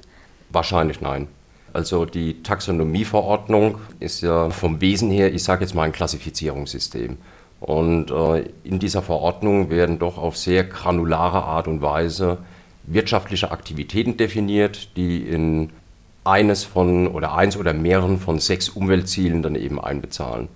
Wahrscheinlich 0.48 1.02
nein. 1.02 1.28
Also 1.74 2.06
die 2.06 2.42
Taxonomieverordnung 2.42 3.76
ist 3.98 4.22
ja 4.22 4.48
vom 4.48 4.80
Wesen 4.80 5.10
her, 5.10 5.34
ich 5.34 5.44
sage 5.44 5.62
jetzt 5.62 5.74
mal 5.74 5.82
ein 5.82 5.92
Klassifizierungssystem. 5.92 7.18
Und 7.60 8.10
äh, 8.10 8.48
in 8.64 8.78
dieser 8.78 9.02
Verordnung 9.02 9.68
werden 9.68 9.98
doch 9.98 10.16
auf 10.16 10.38
sehr 10.38 10.64
granulare 10.64 11.42
Art 11.42 11.68
und 11.68 11.82
Weise 11.82 12.38
wirtschaftliche 12.84 13.50
Aktivitäten 13.50 14.16
definiert, 14.16 14.96
die 14.96 15.20
in 15.20 15.68
eines 16.24 16.64
von 16.64 17.08
oder 17.08 17.34
eins 17.34 17.56
oder 17.56 17.72
mehreren 17.72 18.18
von 18.18 18.38
sechs 18.38 18.68
Umweltzielen 18.68 19.42
dann 19.42 19.54
eben 19.54 19.80
einbezahlen. 19.80 20.48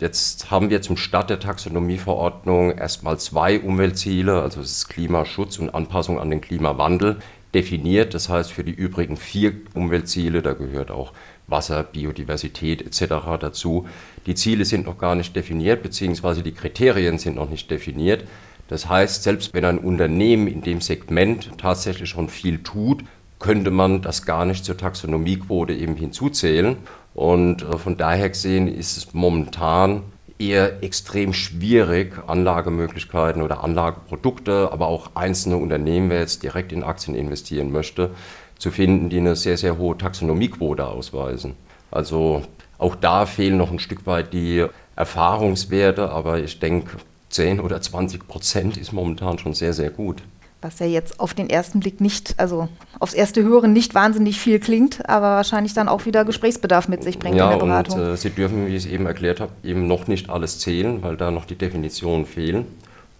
Jetzt 0.00 0.50
haben 0.50 0.70
wir 0.70 0.82
zum 0.82 0.96
Start 0.96 1.30
der 1.30 1.38
Taxonomieverordnung 1.38 2.72
erstmal 2.72 3.18
zwei 3.18 3.60
Umweltziele, 3.60 4.40
also 4.40 4.60
das 4.60 4.72
ist 4.72 4.88
Klimaschutz 4.88 5.58
und 5.58 5.74
Anpassung 5.74 6.18
an 6.18 6.30
den 6.30 6.40
Klimawandel, 6.40 7.18
definiert. 7.54 8.14
Das 8.14 8.28
heißt, 8.28 8.50
für 8.50 8.64
die 8.64 8.72
übrigen 8.72 9.16
vier 9.16 9.52
Umweltziele, 9.74 10.42
da 10.42 10.54
gehört 10.54 10.90
auch 10.90 11.12
Wasser, 11.46 11.82
Biodiversität 11.82 12.82
etc. 12.82 13.14
dazu, 13.38 13.86
die 14.26 14.34
Ziele 14.34 14.64
sind 14.64 14.86
noch 14.86 14.98
gar 14.98 15.14
nicht 15.14 15.36
definiert, 15.36 15.82
beziehungsweise 15.82 16.42
die 16.42 16.52
Kriterien 16.52 17.18
sind 17.18 17.36
noch 17.36 17.50
nicht 17.50 17.70
definiert. 17.70 18.24
Das 18.68 18.88
heißt, 18.88 19.22
selbst 19.22 19.52
wenn 19.52 19.64
ein 19.64 19.78
Unternehmen 19.78 20.46
in 20.46 20.62
dem 20.62 20.80
Segment 20.80 21.50
tatsächlich 21.58 22.08
schon 22.08 22.28
viel 22.28 22.62
tut, 22.62 23.04
könnte 23.42 23.70
man 23.70 24.00
das 24.00 24.24
gar 24.24 24.46
nicht 24.46 24.64
zur 24.64 24.76
Taxonomiequote 24.78 25.74
eben 25.74 25.96
hinzuzählen. 25.96 26.76
Und 27.12 27.62
äh, 27.62 27.76
von 27.76 27.98
daher 27.98 28.30
gesehen 28.30 28.68
ist 28.68 28.96
es 28.96 29.12
momentan 29.12 30.02
eher 30.38 30.82
extrem 30.82 31.34
schwierig, 31.34 32.14
Anlagemöglichkeiten 32.26 33.42
oder 33.42 33.62
Anlageprodukte, 33.62 34.70
aber 34.72 34.86
auch 34.86 35.10
einzelne 35.14 35.56
Unternehmen, 35.56 36.08
wer 36.08 36.20
jetzt 36.20 36.42
direkt 36.42 36.72
in 36.72 36.82
Aktien 36.82 37.14
investieren 37.14 37.70
möchte, 37.70 38.10
zu 38.58 38.70
finden, 38.70 39.10
die 39.10 39.18
eine 39.18 39.36
sehr, 39.36 39.58
sehr 39.58 39.76
hohe 39.76 39.98
Taxonomiequote 39.98 40.86
ausweisen. 40.86 41.54
Also 41.90 42.42
auch 42.78 42.94
da 42.96 43.26
fehlen 43.26 43.58
noch 43.58 43.70
ein 43.70 43.78
Stück 43.78 44.06
weit 44.06 44.32
die 44.32 44.66
Erfahrungswerte, 44.96 46.10
aber 46.10 46.38
ich 46.38 46.58
denke, 46.58 46.96
10 47.28 47.60
oder 47.60 47.80
20 47.80 48.26
Prozent 48.26 48.76
ist 48.76 48.92
momentan 48.92 49.38
schon 49.38 49.54
sehr, 49.54 49.72
sehr 49.72 49.90
gut 49.90 50.22
was 50.62 50.78
ja 50.78 50.86
jetzt 50.86 51.20
auf 51.20 51.34
den 51.34 51.50
ersten 51.50 51.80
Blick 51.80 52.00
nicht, 52.00 52.34
also 52.38 52.68
aufs 53.00 53.14
erste 53.14 53.42
Hören 53.42 53.72
nicht 53.72 53.94
wahnsinnig 53.94 54.38
viel 54.38 54.60
klingt, 54.60 55.08
aber 55.08 55.36
wahrscheinlich 55.36 55.74
dann 55.74 55.88
auch 55.88 56.06
wieder 56.06 56.24
Gesprächsbedarf 56.24 56.88
mit 56.88 57.02
sich 57.02 57.18
bringt 57.18 57.36
ja, 57.36 57.52
in 57.52 57.58
der 57.58 57.66
Beratung. 57.66 58.00
Und, 58.00 58.06
äh, 58.14 58.16
Sie 58.16 58.30
dürfen, 58.30 58.66
wie 58.66 58.76
ich 58.76 58.84
es 58.84 58.90
eben 58.90 59.06
erklärt 59.06 59.40
habe, 59.40 59.52
eben 59.64 59.86
noch 59.86 60.06
nicht 60.06 60.30
alles 60.30 60.58
zählen, 60.58 61.02
weil 61.02 61.16
da 61.16 61.30
noch 61.30 61.44
die 61.44 61.56
Definitionen 61.56 62.26
fehlen. 62.26 62.66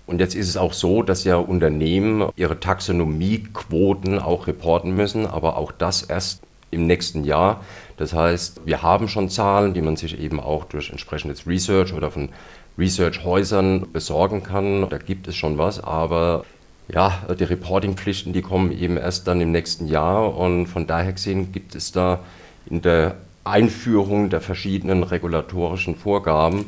Und 0.07 0.21
jetzt 0.21 0.35
ist 0.35 0.49
es 0.49 0.57
auch 0.57 0.73
so, 0.73 1.03
dass 1.03 1.25
ja 1.25 1.37
Unternehmen 1.37 2.29
ihre 2.37 2.59
Taxonomiequoten 2.59 4.19
auch 4.19 4.47
reporten 4.47 4.95
müssen, 4.95 5.27
aber 5.27 5.57
auch 5.57 5.73
das 5.73 6.03
erst 6.03 6.43
im 6.71 6.87
nächsten 6.87 7.25
Jahr. 7.25 7.65
Das 7.97 8.13
heißt, 8.13 8.63
wir 8.65 8.83
haben 8.83 9.09
schon 9.09 9.29
Zahlen, 9.29 9.75
die 9.75 9.83
man 9.83 9.97
sich 9.97 10.19
eben 10.19 10.41
auch 10.41 10.65
durch 10.65 10.91
entsprechendes 10.91 11.47
Research 11.47 11.93
oder 11.93 12.11
von 12.11 12.31
Research-Häusern 12.79 13.93
besorgen 13.93 14.43
kann. 14.43 14.89
Da 14.89 14.99
gibt 14.99 15.29
es 15.29 15.37
schon 15.37 15.59
was, 15.59 15.83
aber 15.83 16.45
ja, 16.89 17.23
die 17.39 17.45
Reportingpflichten, 17.45 18.33
die 18.33 18.43
kommen 18.43 18.73
eben 18.73 18.97
erst 18.97 19.27
dann 19.29 19.41
im 19.41 19.53
nächsten 19.53 19.87
Jahr 19.87 20.37
und 20.37 20.67
von 20.67 20.87
daher 20.87 21.13
gesehen 21.13 21.53
gibt 21.53 21.75
es 21.75 21.93
da 21.93 22.21
in 22.69 22.83
der 22.83 23.17
Einführung 23.45 24.31
der 24.31 24.41
verschiedenen 24.41 25.03
regulatorischen 25.03 25.97
Vorgaben 25.97 26.67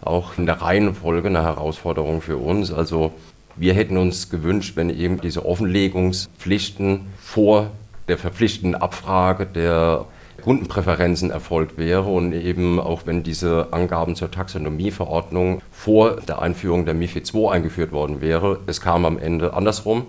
auch 0.00 0.38
in 0.38 0.46
der 0.46 0.60
Reihenfolge 0.62 1.28
eine 1.28 1.42
Herausforderung 1.42 2.20
für 2.20 2.36
uns. 2.36 2.72
Also 2.72 3.12
wir 3.56 3.74
hätten 3.74 3.96
uns 3.96 4.30
gewünscht, 4.30 4.76
wenn 4.76 4.90
eben 4.90 5.20
diese 5.20 5.46
Offenlegungspflichten 5.46 7.06
vor 7.18 7.70
der 8.08 8.18
verpflichtenden 8.18 8.80
Abfrage 8.80 9.46
der 9.46 10.06
Kundenpräferenzen 10.42 11.30
erfolgt 11.30 11.78
wäre 11.78 12.04
und 12.04 12.32
eben 12.32 12.78
auch 12.80 13.02
wenn 13.06 13.22
diese 13.22 13.68
Angaben 13.72 14.16
zur 14.16 14.30
Taxonomieverordnung 14.30 15.62
vor 15.70 16.16
der 16.16 16.40
Einführung 16.42 16.84
der 16.84 16.94
MIFID 16.94 17.34
II 17.34 17.48
eingeführt 17.48 17.92
worden 17.92 18.20
wäre, 18.20 18.60
es 18.66 18.80
kam 18.80 19.04
am 19.04 19.18
Ende 19.18 19.54
andersrum 19.54 20.06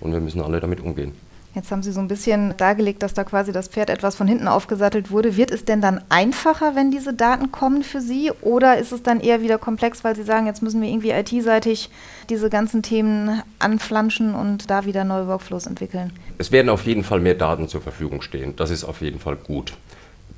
und 0.00 0.12
wir 0.12 0.20
müssen 0.20 0.42
alle 0.42 0.60
damit 0.60 0.80
umgehen. 0.80 1.12
Jetzt 1.58 1.72
haben 1.72 1.82
Sie 1.82 1.90
so 1.90 1.98
ein 1.98 2.06
bisschen 2.06 2.56
dargelegt, 2.56 3.02
dass 3.02 3.14
da 3.14 3.24
quasi 3.24 3.50
das 3.50 3.66
Pferd 3.66 3.90
etwas 3.90 4.14
von 4.14 4.28
hinten 4.28 4.46
aufgesattelt 4.46 5.10
wurde. 5.10 5.36
Wird 5.36 5.50
es 5.50 5.64
denn 5.64 5.80
dann 5.80 6.00
einfacher, 6.08 6.76
wenn 6.76 6.92
diese 6.92 7.14
Daten 7.14 7.50
kommen 7.50 7.82
für 7.82 8.00
Sie? 8.00 8.30
Oder 8.42 8.78
ist 8.78 8.92
es 8.92 9.02
dann 9.02 9.18
eher 9.18 9.42
wieder 9.42 9.58
komplex, 9.58 10.04
weil 10.04 10.14
Sie 10.14 10.22
sagen, 10.22 10.46
jetzt 10.46 10.62
müssen 10.62 10.80
wir 10.80 10.88
irgendwie 10.88 11.10
IT-seitig 11.10 11.90
diese 12.30 12.48
ganzen 12.48 12.84
Themen 12.84 13.42
anflanschen 13.58 14.36
und 14.36 14.70
da 14.70 14.84
wieder 14.84 15.02
neue 15.02 15.26
Workflows 15.26 15.66
entwickeln? 15.66 16.12
Es 16.38 16.52
werden 16.52 16.68
auf 16.68 16.84
jeden 16.84 17.02
Fall 17.02 17.18
mehr 17.18 17.34
Daten 17.34 17.66
zur 17.66 17.80
Verfügung 17.80 18.22
stehen. 18.22 18.54
Das 18.54 18.70
ist 18.70 18.84
auf 18.84 19.00
jeden 19.00 19.18
Fall 19.18 19.34
gut. 19.34 19.72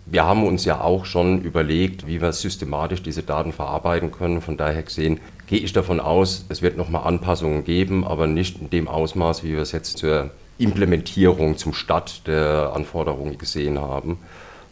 Wir 0.07 0.25
haben 0.25 0.47
uns 0.47 0.65
ja 0.65 0.81
auch 0.81 1.05
schon 1.05 1.43
überlegt, 1.43 2.07
wie 2.07 2.23
wir 2.23 2.33
systematisch 2.33 3.03
diese 3.03 3.23
Daten 3.23 3.53
verarbeiten 3.53 4.11
können. 4.11 4.41
Von 4.41 4.57
daher 4.57 4.83
gesehen 4.83 5.21
gehe 5.49 5.59
ich 5.59 5.75
davon 5.75 6.01
aus, 6.01 6.47
es 6.49 6.63
wird 6.63 6.79
nochmal 6.79 7.07
Anpassungen 7.07 7.63
geben, 7.63 8.07
aber 8.07 8.27
nicht 8.27 8.59
in 8.59 8.71
dem 8.71 8.89
Ausmaß, 8.89 9.45
wie 9.45 9.53
wir 9.53 9.61
es 9.61 9.73
jetzt 9.73 9.99
zur 9.99 10.31
Implementierung 10.61 11.57
zum 11.57 11.73
Start 11.73 12.27
der 12.27 12.73
Anforderungen 12.75 13.39
gesehen 13.39 13.81
haben. 13.81 14.19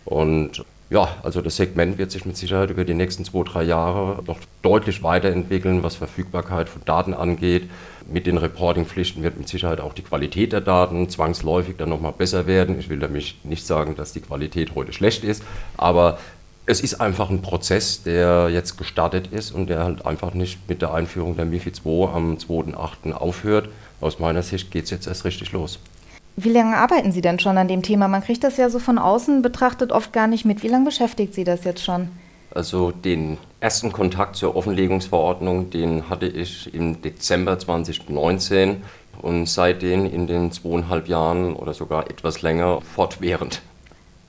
Und 0.04 0.64
ja, 0.90 1.09
also 1.23 1.42
das 1.42 1.57
Segment 1.57 1.99
wird 1.99 2.11
sich 2.11 2.25
mit 2.25 2.37
Sicherheit 2.37 2.71
über 2.71 2.85
die 2.85 2.95
nächsten 2.95 3.25
zwei, 3.25 3.42
drei 3.42 3.62
Jahre 3.62 4.23
noch 4.26 4.38
deutlich 4.62 5.02
weiterentwickeln, 5.02 5.83
was 5.83 5.97
Verfügbarkeit 5.97 6.68
von 6.68 6.83
Daten 6.87 7.12
angeht. 7.12 7.68
Mit 8.11 8.26
den 8.26 8.38
Reporting-Pflichten 8.38 9.23
wird 9.23 9.37
mit 9.37 9.49
Sicherheit 9.49 9.80
auch 9.80 9.92
die 9.92 10.02
Qualität 10.02 10.52
der 10.52 10.62
Daten 10.62 11.11
zwangsläufig 11.11 11.76
dann 11.76 11.90
nochmal 11.90 12.14
besser 12.16 12.47
werden. 12.47 12.78
Ich 12.78 12.88
will 12.88 12.99
damit 13.00 13.35
nicht 13.45 13.66
sagen, 13.66 13.97
dass 13.97 14.14
die 14.14 14.21
Qualität 14.21 14.75
heute 14.75 14.95
schlecht 14.95 15.25
ist, 15.25 15.42
aber 15.76 16.18
es 16.64 16.80
ist 16.80 17.00
einfach 17.00 17.30
ein 17.30 17.42
Prozess, 17.42 18.02
der 18.02 18.49
jetzt 18.50 18.76
gestartet 18.76 19.28
ist 19.28 19.52
und 19.52 19.68
der 19.68 19.85
halt 19.85 20.07
einfach 20.07 20.33
nicht 20.35 20.68
mit 20.68 20.80
der 20.83 20.92
Einführung 20.92 21.37
der 21.37 21.47
MIFI 21.47 21.73
2 21.73 22.09
am 22.12 22.37
2.8. 22.37 23.12
aufhört. 23.12 23.68
Aus 24.00 24.19
meiner 24.19 24.43
Sicht 24.43 24.71
geht 24.71 24.85
es 24.85 24.90
jetzt 24.90 25.07
erst 25.07 25.25
richtig 25.25 25.52
los. 25.52 25.78
Wie 26.37 26.50
lange 26.50 26.76
arbeiten 26.76 27.11
Sie 27.11 27.21
denn 27.21 27.40
schon 27.40 27.59
an 27.59 27.67
dem 27.67 27.83
Thema? 27.83 28.07
Man 28.07 28.23
kriegt 28.23 28.45
das 28.45 28.57
ja 28.59 28.71
so 28.71 28.78
von 28.78 28.99
außen 28.99 29.43
betrachtet 29.43 29.90
oft 29.90 30.12
gar 30.12 30.28
nicht 30.28 30.45
mit. 30.45 30.62
Wie 30.62 30.69
lange 30.69 30.85
beschäftigt 30.85 31.35
Sie 31.35 31.43
das 31.43 31.64
jetzt 31.64 31.85
schon? 31.85 32.09
Also 32.55 32.93
den 32.93 33.38
ersten 33.61 33.93
Kontakt 33.93 34.37
zur 34.37 34.57
Offenlegungsverordnung, 34.57 35.71
den 35.71 36.09
hatte 36.09 36.26
ich 36.26 36.73
im 36.73 37.02
Dezember 37.02 37.59
2019 37.59 38.83
und 39.21 39.47
seitdem 39.47 40.07
in 40.07 40.26
den 40.26 40.52
zweieinhalb 40.52 41.09
Jahren 41.09 41.55
oder 41.55 41.75
sogar 41.75 42.09
etwas 42.09 42.40
länger 42.43 42.81
fortwährend. 42.81 43.61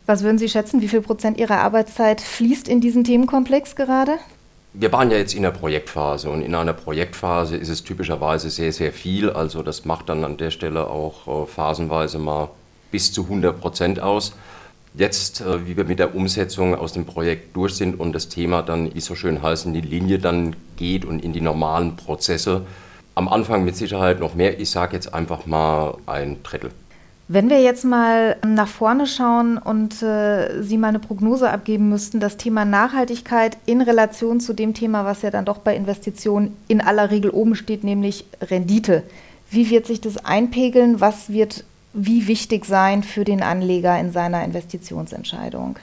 Was 0.07 0.23
würden 0.23 0.39
Sie 0.39 0.49
schätzen, 0.49 0.81
wie 0.81 0.87
viel 0.87 1.01
Prozent 1.01 1.37
Ihrer 1.37 1.59
Arbeitszeit 1.59 2.21
fließt 2.21 2.67
in 2.67 2.81
diesen 2.81 3.03
Themenkomplex 3.03 3.75
gerade? 3.75 4.13
Wir 4.73 4.91
waren 4.91 5.09
ja 5.09 5.17
jetzt 5.17 5.33
in 5.33 5.41
der 5.41 5.49
Projektphase 5.49 6.29
und 6.29 6.43
in 6.43 6.53
einer 6.53 6.73
Projektphase 6.73 7.57
ist 7.57 7.69
es 7.69 7.83
typischerweise 7.83 8.51
sehr, 8.51 8.71
sehr 8.71 8.93
viel. 8.93 9.31
Also 9.31 9.63
das 9.63 9.83
macht 9.83 10.09
dann 10.09 10.23
an 10.23 10.37
der 10.37 10.51
Stelle 10.51 10.87
auch 10.87 11.43
äh, 11.43 11.47
phasenweise 11.47 12.19
mal 12.19 12.49
bis 12.91 13.11
zu 13.11 13.23
100 13.23 13.59
Prozent 13.59 13.99
aus. 13.99 14.33
Jetzt, 14.93 15.41
äh, 15.41 15.65
wie 15.65 15.75
wir 15.75 15.85
mit 15.85 15.97
der 15.97 16.13
Umsetzung 16.13 16.75
aus 16.75 16.93
dem 16.93 17.05
Projekt 17.05 17.55
durch 17.55 17.75
sind 17.75 17.99
und 17.99 18.13
das 18.13 18.29
Thema 18.29 18.61
dann, 18.61 18.93
wie 18.93 19.01
so 19.01 19.15
schön 19.15 19.41
heißt, 19.41 19.65
in 19.65 19.73
die 19.73 19.81
Linie 19.81 20.19
dann 20.19 20.55
geht 20.77 21.03
und 21.03 21.23
in 21.23 21.33
die 21.33 21.41
normalen 21.41 21.95
Prozesse, 21.95 22.61
am 23.15 23.27
Anfang 23.27 23.65
mit 23.65 23.75
Sicherheit 23.75 24.19
noch 24.19 24.35
mehr. 24.35 24.59
Ich 24.59 24.69
sage 24.69 24.95
jetzt 24.95 25.13
einfach 25.15 25.47
mal 25.47 25.97
ein 26.05 26.43
Drittel. 26.43 26.69
Wenn 27.31 27.51
wir 27.51 27.61
jetzt 27.61 27.85
mal 27.85 28.37
nach 28.43 28.67
vorne 28.67 29.05
schauen 29.05 29.59
und 29.59 30.01
äh, 30.01 30.63
Sie 30.63 30.79
mal 30.79 30.87
eine 30.87 30.97
Prognose 30.97 31.51
abgeben 31.51 31.87
müssten, 31.87 32.19
das 32.19 32.37
Thema 32.37 32.65
Nachhaltigkeit 32.65 33.55
in 33.67 33.81
Relation 33.81 34.39
zu 34.39 34.53
dem 34.53 34.73
Thema, 34.73 35.05
was 35.05 35.21
ja 35.21 35.29
dann 35.29 35.45
doch 35.45 35.59
bei 35.59 35.75
Investitionen 35.75 36.57
in 36.67 36.81
aller 36.81 37.11
Regel 37.11 37.29
oben 37.29 37.53
steht, 37.53 37.83
nämlich 37.83 38.25
Rendite. 38.41 39.03
Wie 39.51 39.69
wird 39.69 39.85
sich 39.85 40.01
das 40.01 40.25
einpegeln? 40.25 41.01
Was 41.01 41.31
wird 41.31 41.65
wie 41.93 42.25
wichtig 42.25 42.65
sein 42.65 43.03
für 43.03 43.25
den 43.25 43.43
Anleger 43.43 43.99
in 43.99 44.11
seiner 44.11 44.43
Investitionsentscheidung? 44.43 45.77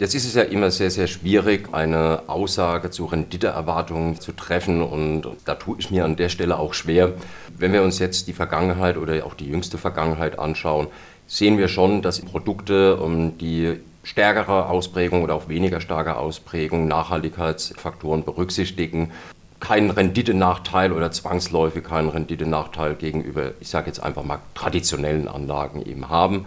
Jetzt 0.00 0.14
ist 0.14 0.26
es 0.26 0.34
ja 0.34 0.42
immer 0.42 0.70
sehr, 0.70 0.92
sehr 0.92 1.08
schwierig, 1.08 1.70
eine 1.72 2.22
Aussage 2.28 2.90
zu 2.90 3.06
Renditeerwartungen 3.06 4.20
zu 4.20 4.30
treffen 4.30 4.80
und 4.80 5.26
da 5.44 5.56
tue 5.56 5.76
ich 5.80 5.90
mir 5.90 6.04
an 6.04 6.14
der 6.14 6.28
Stelle 6.28 6.56
auch 6.56 6.72
schwer. 6.72 7.14
Wenn 7.56 7.72
wir 7.72 7.82
uns 7.82 7.98
jetzt 7.98 8.28
die 8.28 8.32
Vergangenheit 8.32 8.96
oder 8.96 9.26
auch 9.26 9.34
die 9.34 9.46
jüngste 9.48 9.76
Vergangenheit 9.76 10.38
anschauen, 10.38 10.86
sehen 11.26 11.58
wir 11.58 11.66
schon, 11.66 12.00
dass 12.00 12.20
Produkte, 12.20 12.96
die 13.40 13.80
stärkere 14.04 14.68
Ausprägung 14.68 15.24
oder 15.24 15.34
auch 15.34 15.48
weniger 15.48 15.80
starke 15.80 16.16
Ausprägung 16.16 16.86
Nachhaltigkeitsfaktoren 16.86 18.22
berücksichtigen, 18.22 19.10
keinen 19.58 19.90
Renditenachteil 19.90 20.92
oder 20.92 21.10
zwangsläufig 21.10 21.82
keinen 21.82 22.10
Renditenachteil 22.10 22.94
gegenüber, 22.94 23.50
ich 23.58 23.68
sage 23.68 23.88
jetzt 23.88 24.00
einfach 24.00 24.22
mal, 24.22 24.38
traditionellen 24.54 25.26
Anlagen 25.26 25.82
eben 25.84 26.08
haben. 26.08 26.46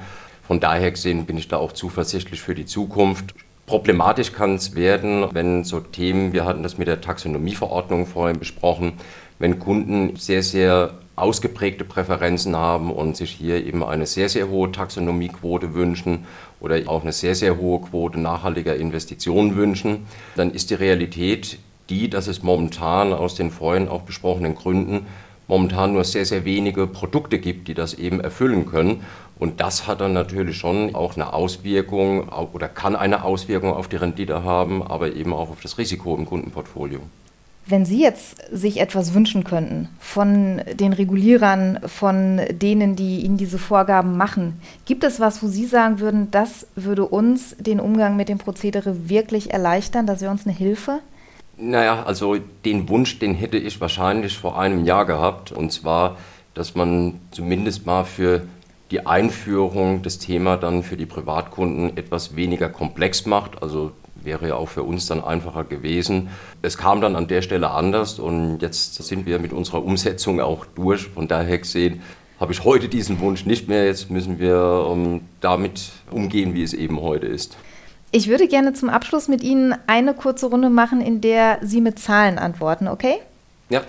Von 0.51 0.60
daher 0.60 0.91
gesehen 0.91 1.25
bin 1.25 1.38
ich 1.38 1.48
da 1.48 1.55
auch 1.55 1.72
zuversichtlich 1.72 2.41
für 2.41 2.53
die 2.53 2.65
Zukunft. 2.65 3.34
Problematisch 3.67 4.34
kann 4.34 4.55
es 4.55 4.75
werden, 4.75 5.27
wenn 5.31 5.63
so 5.63 5.79
Themen, 5.79 6.34
wir 6.34 6.43
hatten 6.43 6.62
das 6.62 6.77
mit 6.77 6.89
der 6.89 7.00
Taxonomieverordnung 7.00 8.05
vorhin 8.05 8.38
besprochen, 8.38 8.96
wenn 9.39 9.60
Kunden 9.60 10.17
sehr, 10.17 10.43
sehr 10.43 10.96
ausgeprägte 11.15 11.86
Präferenzen 11.86 12.53
haben 12.58 12.91
und 12.91 13.15
sich 13.15 13.31
hier 13.31 13.65
eben 13.65 13.81
eine 13.81 14.05
sehr, 14.05 14.27
sehr 14.27 14.50
hohe 14.50 14.70
Taxonomiequote 14.70 15.74
wünschen 15.74 16.25
oder 16.60 16.81
auch 16.88 17.03
eine 17.03 17.13
sehr, 17.13 17.36
sehr 17.36 17.58
hohe 17.58 17.79
Quote 17.79 18.20
nachhaltiger 18.20 18.75
Investitionen 18.75 19.55
wünschen, 19.55 20.05
dann 20.36 20.51
ist 20.51 20.70
die 20.70 20.75
Realität 20.75 21.60
die, 21.89 22.10
dass 22.10 22.27
es 22.27 22.43
momentan 22.43 23.13
aus 23.13 23.36
den 23.36 23.51
vorhin 23.51 23.88
auch 23.88 24.01
besprochenen 24.01 24.55
Gründen 24.55 25.05
momentan 25.51 25.91
nur 25.91 26.05
sehr, 26.05 26.25
sehr 26.25 26.46
wenige 26.46 26.88
Produkte 26.88 27.38
gibt, 27.38 27.67
die 27.67 27.74
das 27.74 27.93
eben 27.93 28.22
erfüllen 28.22 28.65
können. 28.65 29.01
Und 29.41 29.60
das 29.60 29.88
hat 29.88 30.01
dann 30.01 30.13
natürlich 30.13 30.55
schon 30.55 30.93
auch 30.93 31.15
eine 31.15 31.33
Auswirkung 31.33 32.29
oder 32.29 32.67
kann 32.67 32.95
eine 32.95 33.24
Auswirkung 33.24 33.74
auf 33.74 33.88
die 33.88 33.95
Rendite 33.95 34.43
haben, 34.43 34.83
aber 34.83 35.15
eben 35.15 35.33
auch 35.33 35.50
auf 35.50 35.62
das 35.62 35.79
Risiko 35.79 36.15
im 36.15 36.27
Kundenportfolio. 36.27 37.00
Wenn 37.65 37.83
Sie 37.83 38.00
jetzt 38.00 38.36
sich 38.51 38.79
etwas 38.79 39.15
wünschen 39.15 39.43
könnten 39.43 39.89
von 40.00 40.62
den 40.74 40.93
Regulierern, 40.93 41.79
von 41.88 42.39
denen, 42.51 42.95
die 42.95 43.21
Ihnen 43.21 43.38
diese 43.38 43.57
Vorgaben 43.57 44.15
machen, 44.15 44.62
gibt 44.86 45.03
es 45.03 45.19
was, 45.19 45.41
wo 45.41 45.48
Sie 45.48 45.65
sagen 45.65 46.00
würden, 46.00 46.29
das 46.29 46.67
würde 46.75 47.07
uns 47.07 47.55
den 47.57 47.79
Umgang 47.79 48.15
mit 48.15 48.29
dem 48.29 48.38
Prozedere 48.38 49.10
wirklich 49.10 49.51
erleichtern, 49.51 50.05
das 50.05 50.21
wäre 50.21 50.29
uns 50.31 50.45
eine 50.45 50.55
Hilfe? 50.55 51.00
Naja, 51.57 52.03
also 52.03 52.38
den 52.63 52.88
Wunsch, 52.89 53.17
den 53.17 53.33
hätte 53.33 53.57
ich 53.57 53.81
wahrscheinlich 53.81 54.38
vor 54.38 54.60
einem 54.60 54.86
Jahr 54.86 55.07
gehabt. 55.07 55.51
Und 55.51 55.71
zwar, 55.71 56.17
dass 56.53 56.75
man 56.75 57.19
zumindest 57.31 57.88
mal 57.88 58.03
für 58.03 58.43
die 58.91 59.05
Einführung 59.05 60.01
des 60.01 60.19
Thema 60.19 60.57
dann 60.57 60.83
für 60.83 60.98
die 60.98 61.05
Privatkunden 61.05 61.98
etwas 61.98 62.36
weniger 62.36 62.69
komplex 62.69 63.25
macht. 63.25 63.63
Also 63.63 63.91
wäre 64.15 64.50
ja 64.50 64.55
auch 64.55 64.69
für 64.69 64.83
uns 64.83 65.07
dann 65.07 65.24
einfacher 65.24 65.63
gewesen. 65.63 66.29
Es 66.62 66.77
kam 66.77 67.01
dann 67.01 67.15
an 67.15 67.27
der 67.27 67.41
Stelle 67.41 67.71
anders 67.71 68.19
und 68.19 68.62
jetzt 68.62 68.95
sind 68.95 69.25
wir 69.25 69.39
mit 69.39 69.53
unserer 69.53 69.83
Umsetzung 69.83 70.39
auch 70.41 70.65
durch. 70.75 71.07
Von 71.07 71.27
daher 71.27 71.57
gesehen 71.57 72.01
habe 72.39 72.51
ich 72.51 72.63
heute 72.63 72.89
diesen 72.89 73.19
Wunsch 73.19 73.45
nicht 73.45 73.67
mehr. 73.67 73.86
Jetzt 73.86 74.12
müssen 74.12 74.39
wir 74.39 74.86
um, 74.89 75.03
ähm, 75.03 75.21
damit 75.39 75.91
umgehen, 76.12 76.53
wie 76.53 76.63
es 76.63 76.74
eben 76.74 77.01
heute 77.01 77.27
ist. 77.27 77.57
Ich 78.12 78.27
würde 78.27 78.48
gerne 78.48 78.74
zum 78.74 78.89
Abschluss 78.89 79.29
mit 79.29 79.41
Ihnen 79.41 79.74
eine 79.88 80.13
kurze 80.13 80.48
Runde 80.48 80.69
machen, 80.69 81.01
in 81.01 81.21
der 81.21 81.60
Sie 81.62 81.79
mit 81.79 81.98
Zahlen 81.98 82.38
antworten, 82.38 82.89
okay? 82.89 83.15
Ja. 83.69 83.83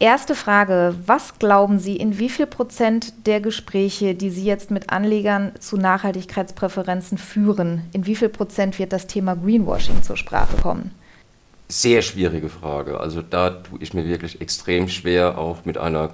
Erste 0.00 0.36
Frage, 0.36 0.94
was 1.06 1.40
glauben 1.40 1.80
Sie, 1.80 1.96
in 1.96 2.20
wie 2.20 2.28
viel 2.28 2.46
Prozent 2.46 3.26
der 3.26 3.40
Gespräche, 3.40 4.14
die 4.14 4.30
Sie 4.30 4.44
jetzt 4.44 4.70
mit 4.70 4.90
Anlegern 4.90 5.50
zu 5.58 5.76
Nachhaltigkeitspräferenzen 5.76 7.18
führen, 7.18 7.82
in 7.92 8.06
wie 8.06 8.14
viel 8.14 8.28
Prozent 8.28 8.78
wird 8.78 8.92
das 8.92 9.08
Thema 9.08 9.34
Greenwashing 9.34 10.04
zur 10.04 10.16
Sprache 10.16 10.56
kommen? 10.62 10.92
Sehr 11.66 12.02
schwierige 12.02 12.48
Frage. 12.48 13.00
Also 13.00 13.22
da 13.22 13.50
tue 13.50 13.80
ich 13.80 13.92
mir 13.92 14.04
wirklich 14.04 14.40
extrem 14.40 14.86
schwer, 14.88 15.36
auch 15.36 15.64
mit 15.64 15.78
einer 15.78 16.10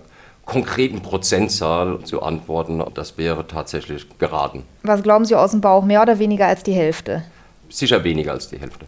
konkreten 0.47 1.03
Prozentzahl 1.03 2.03
zu 2.05 2.23
antworten. 2.23 2.83
Das 2.95 3.19
wäre 3.19 3.47
tatsächlich 3.47 4.07
geraten. 4.19 4.63
Was 4.83 5.03
glauben 5.03 5.27
Sie 5.27 5.35
aus 5.35 5.51
dem 5.51 5.61
Bauch, 5.61 5.85
mehr 5.85 6.01
oder 6.01 6.19
weniger 6.19 6.47
als 6.47 6.63
die 6.63 6.73
Hälfte? 6.73 7.23
Sicher 7.69 8.03
weniger 8.03 8.33
als 8.33 8.49
die 8.49 8.59
Hälfte. 8.59 8.87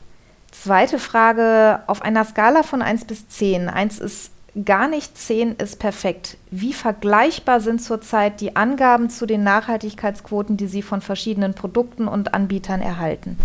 Zweite 0.53 0.99
Frage, 0.99 1.81
auf 1.87 2.01
einer 2.01 2.25
Skala 2.25 2.63
von 2.63 2.81
1 2.81 3.05
bis 3.05 3.29
10. 3.29 3.69
1 3.69 3.99
ist 3.99 4.31
gar 4.65 4.89
nicht 4.89 5.19
10 5.19 5.57
ist 5.57 5.79
perfekt. 5.79 6.37
Wie 6.51 6.73
vergleichbar 6.73 7.61
sind 7.61 7.83
zurzeit 7.83 8.41
die 8.41 8.57
Angaben 8.57 9.11
zu 9.11 9.27
den 9.27 9.43
Nachhaltigkeitsquoten, 9.45 10.57
die 10.57 10.67
Sie 10.67 10.83
von 10.83 11.01
verschiedenen 11.01 11.55
Produkten 11.55 12.09
und 12.09 12.35
Anbietern 12.35 12.81
erhalten? 12.81 13.39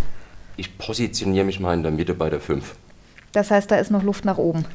Ich 0.57 0.77
positioniere 0.77 1.45
mich 1.45 1.59
mal 1.59 1.73
in 1.73 1.83
der 1.83 1.91
Mitte 1.91 2.13
bei 2.13 2.29
der 2.29 2.39
5. 2.39 2.75
Das 3.31 3.51
heißt, 3.51 3.71
da 3.71 3.77
ist 3.77 3.91
noch 3.91 4.03
Luft 4.03 4.25
nach 4.25 4.37
oben. 4.37 4.65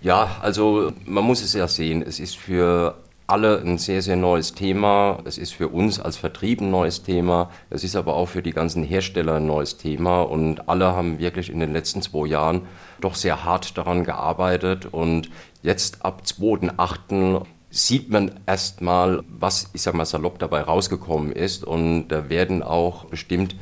Ja, 0.00 0.36
also 0.42 0.92
man 1.04 1.24
muss 1.24 1.42
es 1.42 1.52
ja 1.54 1.66
sehen. 1.68 2.02
Es 2.02 2.20
ist 2.20 2.36
für 2.36 2.96
alle 3.26 3.60
ein 3.60 3.78
sehr, 3.78 4.02
sehr 4.02 4.16
neues 4.16 4.52
Thema. 4.52 5.18
Es 5.24 5.38
ist 5.38 5.52
für 5.52 5.68
uns 5.68 5.98
als 5.98 6.16
Vertrieb 6.16 6.60
ein 6.60 6.70
neues 6.70 7.02
Thema. 7.02 7.50
Es 7.70 7.82
ist 7.82 7.96
aber 7.96 8.14
auch 8.14 8.26
für 8.26 8.42
die 8.42 8.52
ganzen 8.52 8.84
Hersteller 8.84 9.34
ein 9.36 9.46
neues 9.46 9.78
Thema. 9.78 10.22
Und 10.22 10.68
alle 10.68 10.86
haben 10.86 11.18
wirklich 11.18 11.50
in 11.50 11.60
den 11.60 11.72
letzten 11.72 12.02
zwei 12.02 12.26
Jahren 12.28 12.62
doch 13.00 13.14
sehr 13.14 13.44
hart 13.44 13.76
daran 13.76 14.04
gearbeitet. 14.04 14.86
Und 14.86 15.28
jetzt 15.62 16.04
ab 16.04 16.22
2.8. 16.24 17.44
sieht 17.70 18.10
man 18.10 18.40
erstmal, 18.46 19.24
was, 19.28 19.70
ich 19.72 19.82
sag 19.82 19.94
mal, 19.94 20.06
salopp 20.06 20.38
dabei 20.38 20.60
rausgekommen 20.60 21.32
ist. 21.32 21.64
Und 21.64 22.08
da 22.08 22.28
werden 22.28 22.62
auch 22.62 23.06
bestimmt 23.06 23.56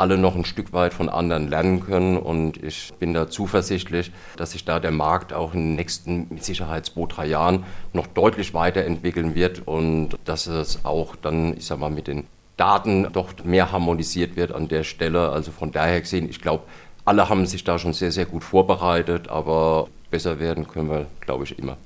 alle 0.00 0.16
noch 0.16 0.34
ein 0.34 0.46
Stück 0.46 0.72
weit 0.72 0.94
von 0.94 1.08
anderen 1.10 1.48
lernen 1.48 1.84
können. 1.84 2.16
Und 2.16 2.62
ich 2.62 2.90
bin 2.98 3.12
da 3.12 3.28
zuversichtlich, 3.28 4.10
dass 4.36 4.52
sich 4.52 4.64
da 4.64 4.80
der 4.80 4.90
Markt 4.90 5.32
auch 5.32 5.52
in 5.52 5.60
den 5.60 5.74
nächsten, 5.76 6.26
mit 6.30 6.42
Sicherheit 6.42 6.86
zwei, 6.86 7.06
drei 7.06 7.26
Jahren 7.26 7.64
noch 7.92 8.06
deutlich 8.06 8.54
weiterentwickeln 8.54 9.34
wird 9.34 9.66
und 9.66 10.16
dass 10.24 10.46
es 10.46 10.84
auch 10.84 11.16
dann, 11.16 11.56
ich 11.56 11.66
sag 11.66 11.78
mal, 11.78 11.90
mit 11.90 12.06
den 12.06 12.26
Daten 12.56 13.08
doch 13.12 13.32
mehr 13.44 13.72
harmonisiert 13.72 14.36
wird 14.36 14.52
an 14.52 14.68
der 14.68 14.84
Stelle. 14.84 15.28
Also 15.30 15.52
von 15.52 15.70
daher 15.70 16.00
gesehen, 16.00 16.28
ich 16.28 16.40
glaube, 16.40 16.64
alle 17.04 17.28
haben 17.28 17.46
sich 17.46 17.64
da 17.64 17.78
schon 17.78 17.92
sehr, 17.92 18.10
sehr 18.10 18.26
gut 18.26 18.44
vorbereitet, 18.44 19.28
aber 19.28 19.88
besser 20.10 20.40
werden 20.40 20.66
können 20.66 20.90
wir, 20.90 21.06
glaube 21.20 21.44
ich, 21.44 21.58
immer. 21.58 21.76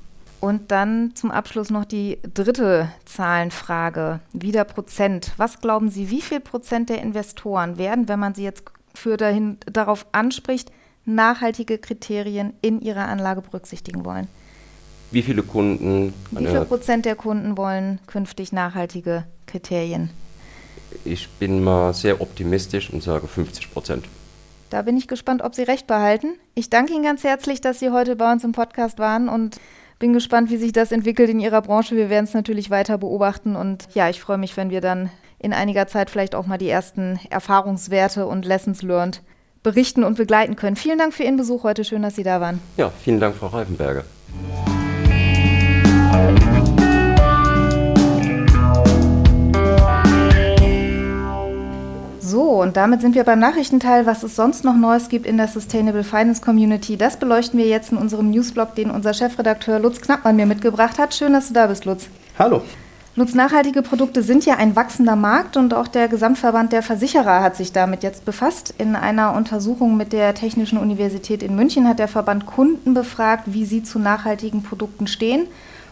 Und 0.45 0.71
dann 0.73 1.13
zum 1.15 1.31
Abschluss 1.31 1.71
noch 1.71 1.87
die 1.87 2.19
dritte 2.35 2.91
Zahlenfrage, 3.07 4.21
wieder 4.35 4.65
Prozent. 4.65 5.33
Was 5.39 5.63
glauben 5.63 5.89
Sie, 5.89 6.11
wie 6.11 6.21
viel 6.21 6.39
Prozent 6.39 6.91
der 6.91 7.01
Investoren 7.01 7.79
werden, 7.79 8.09
wenn 8.09 8.19
man 8.19 8.35
sie 8.35 8.43
jetzt 8.43 8.65
für 8.95 9.17
dahin, 9.17 9.57
darauf 9.65 10.05
anspricht, 10.13 10.71
nachhaltige 11.07 11.79
Kriterien 11.79 12.53
in 12.61 12.83
ihrer 12.83 13.09
Anlage 13.09 13.41
berücksichtigen 13.41 14.05
wollen? 14.05 14.29
Wie 15.13 15.23
viele 15.23 15.43
Kunden? 15.43 16.13
Wie 16.33 16.47
viel 16.47 16.67
Prozent 16.67 17.07
der 17.07 17.17
Kunden 17.17 17.57
wollen 17.57 17.99
künftig 18.07 18.53
nachhaltige 18.53 19.25
Kriterien? 19.47 20.11
Ich 21.07 21.27
bin 21.31 21.65
mal 21.65 21.95
sehr 21.95 22.21
optimistisch 22.21 22.91
und 22.91 23.03
sage 23.03 23.29
50 23.29 23.73
Prozent. 23.73 24.05
Da 24.69 24.83
bin 24.83 24.99
ich 24.99 25.09
gespannt, 25.09 25.41
ob 25.41 25.55
Sie 25.55 25.63
recht 25.63 25.87
behalten. 25.87 26.35
Ich 26.55 26.69
danke 26.69 26.93
Ihnen 26.93 27.05
ganz 27.05 27.25
herzlich, 27.25 27.63
dass 27.63 27.79
Sie 27.79 27.89
heute 27.89 28.15
bei 28.15 28.31
uns 28.31 28.45
im 28.45 28.53
Podcast 28.53 28.99
waren 28.99 29.31
und 29.31 29.59
bin 29.99 30.13
gespannt, 30.13 30.51
wie 30.51 30.57
sich 30.57 30.73
das 30.73 30.93
entwickelt 30.93 31.31
in 31.31 31.41
Ihrer 31.41 31.63
Branche. 31.63 31.97
Wir 31.97 32.11
werden 32.11 32.25
es 32.25 32.35
natürlich 32.35 32.71
weiter 32.71 32.99
beobachten 32.99 33.57
und 33.57 33.89
ja, 33.95 34.09
ich 34.09 34.21
freue 34.21 34.39
mich, 34.39 34.57
wenn 34.57 34.71
wir 34.71 34.81
dann 34.81 35.11
in 35.39 35.53
einiger 35.53 35.87
Zeit 35.87 36.11
vielleicht 36.11 36.35
auch 36.35 36.47
mal 36.47 36.59
die 36.59 36.69
ersten 36.69 37.21
Erfahrungswerte 37.31 38.27
und 38.27 38.45
Lessons 38.45 38.83
learned 38.83 39.23
berichten 39.63 40.05
und 40.05 40.17
begleiten 40.17 40.57
können. 40.57 40.77
Vielen 40.77 40.99
Dank 40.99 41.15
für 41.15 41.25
Ihren 41.25 41.37
Besuch 41.37 41.65
heute. 41.65 41.85
Schön, 41.85 42.03
dass 42.03 42.15
Sie 42.17 42.23
da 42.23 42.41
waren. 42.41 42.61
Ja, 42.77 42.91
vielen 42.91 43.21
Dank, 43.21 43.35
Frau 43.37 43.49
Reifenberger. 43.49 44.05
So, 52.35 52.61
und 52.61 52.77
damit 52.77 53.01
sind 53.01 53.15
wir 53.15 53.23
beim 53.23 53.39
Nachrichtenteil, 53.39 54.07
was 54.07 54.25
es 54.25 54.35
sonst 54.35 54.65
noch 54.65 54.75
Neues 54.75 55.09
gibt 55.09 55.25
in 55.25 55.37
der 55.37 55.47
Sustainable 55.47 56.03
Finance 56.03 56.43
Community. 56.43 56.97
Das 56.97 57.17
beleuchten 57.17 57.61
wir 57.61 57.69
jetzt 57.69 57.93
in 57.93 57.97
unserem 57.97 58.29
Newsblog, 58.31 58.75
den 58.75 58.91
unser 58.91 59.15
Chefredakteur 59.15 59.79
Lutz 59.79 60.01
Knappmann 60.01 60.35
mir 60.35 60.45
mitgebracht 60.45 60.99
hat. 60.99 61.15
Schön, 61.15 61.33
dass 61.33 61.47
du 61.47 61.55
da 61.55 61.69
bist, 61.69 61.85
Lutz. 61.85 62.09
Hallo. 62.37 62.63
Lutz, 63.15 63.35
nachhaltige 63.35 63.83
Produkte 63.83 64.25
sind 64.25 64.45
ja 64.47 64.57
ein 64.57 64.75
wachsender 64.75 65.15
Markt 65.15 65.57
und 65.57 65.75
auch 65.75 65.87
der 65.87 66.09
Gesamtverband 66.09 66.73
der 66.73 66.83
Versicherer 66.83 67.41
hat 67.41 67.55
sich 67.55 67.71
damit 67.71 68.03
jetzt 68.03 68.25
befasst. 68.25 68.75
In 68.79 68.97
einer 68.97 69.35
Untersuchung 69.35 69.97
mit 69.97 70.13
der 70.13 70.35
Technischen 70.35 70.79
Universität 70.79 71.41
in 71.41 71.55
München 71.55 71.87
hat 71.87 72.01
der 72.01 72.09
Verband 72.09 72.47
Kunden 72.47 72.95
befragt, 72.95 73.45
wie 73.47 73.65
sie 73.65 73.85
zu 73.85 74.01
nachhaltigen 74.01 74.65
Produkten 74.65 75.07
stehen. 75.07 75.47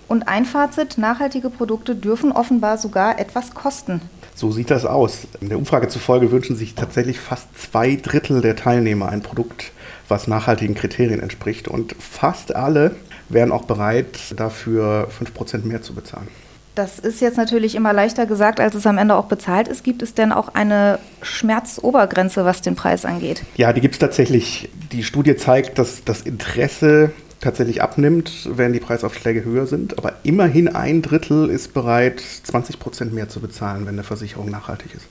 Und 0.09 0.29
ein 0.29 0.45
Fazit, 0.45 0.99
nachhaltige 0.99 1.51
Produkte 1.51 1.95
dürfen 1.95 2.33
offenbar 2.33 2.79
sogar 2.79 3.19
etwas 3.19 3.55
kosten. 3.55 4.01
So 4.35 4.51
sieht 4.51 4.71
das 4.71 4.85
aus. 4.85 5.27
Der 5.41 5.59
Umfrage 5.59 5.89
zufolge 5.89 6.31
wünschen 6.31 6.57
sich 6.57 6.75
tatsächlich 6.75 7.21
fast 7.21 7.49
zwei 7.59 7.97
Drittel 7.97 8.41
der 8.41 8.57
Teilnehmer 8.57 9.09
ein 9.09 9.23
Produkt, 9.23 9.73
was 10.09 10.27
nachhaltigen 10.27 10.75
Kriterien 10.75 11.21
entspricht. 11.21 11.69
Und 11.69 11.95
fast 11.99 12.55
alle 12.55 12.97
wären 13.29 13.53
auch 13.53 13.65
bereit, 13.65 14.35
dafür 14.37 15.09
5% 15.19 15.65
mehr 15.65 15.83
zu 15.83 15.95
bezahlen. 15.95 16.29
Das 16.75 16.99
ist 16.99 17.21
jetzt 17.21 17.37
natürlich 17.37 17.75
immer 17.75 17.93
leichter 17.93 18.25
gesagt, 18.25 18.59
als 18.59 18.75
es 18.75 18.87
am 18.87 18.97
Ende 18.97 19.15
auch 19.15 19.27
bezahlt 19.27 19.69
ist. 19.69 19.85
Gibt 19.85 20.01
es 20.01 20.15
denn 20.15 20.33
auch 20.33 20.49
eine 20.55 20.99
Schmerzobergrenze, 21.21 22.47
was 22.47 22.63
den 22.63 22.77
Preis 22.77 23.05
angeht? 23.05 23.43
Ja, 23.57 23.75
die 23.75 23.83
gibt 23.83 23.97
es 23.97 23.99
tatsächlich. 23.99 24.71
Die 24.91 25.05
Studie 25.05 25.37
zeigt, 25.37 25.79
dass 25.79 26.03
das 26.03 26.23
Interesse 26.23 27.13
tatsächlich 27.43 27.83
abnimmt, 27.83 28.49
wenn 28.51 28.73
die 28.73 28.81
Preisaufschläge 28.81 29.45
höher 29.45 29.67
sind. 29.67 29.99
Aber 29.99 30.15
immerhin 30.23 30.69
ein 30.69 31.03
Drittel 31.03 31.51
ist 31.51 31.75
bereit, 31.75 32.21
20 32.45 32.79
Prozent 32.79 33.13
mehr 33.13 33.29
zu 33.29 33.41
bezahlen, 33.41 33.83
wenn 33.83 33.95
eine 33.95 34.05
Versicherung 34.05 34.49
nachhaltig 34.51 34.95
ist. 34.95 35.07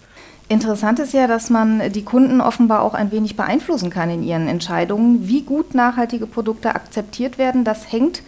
Interessant 0.47 0.99
ist 0.99 1.13
ja, 1.13 1.27
dass 1.27 1.49
man 1.49 1.91
die 1.93 2.03
Kunden 2.03 2.41
offenbar 2.41 2.81
auch 2.81 2.93
ein 2.93 3.11
wenig 3.11 3.37
beeinflussen 3.37 3.89
kann 3.89 4.09
in 4.09 4.23
ihren 4.23 4.47
Entscheidungen. 4.47 5.27
Wie 5.27 5.43
gut 5.43 5.75
nachhaltige 5.75 6.27
Produkte 6.27 6.75
akzeptiert 6.75 7.37
werden, 7.37 7.63
das 7.63 7.91
hängt 7.91 8.21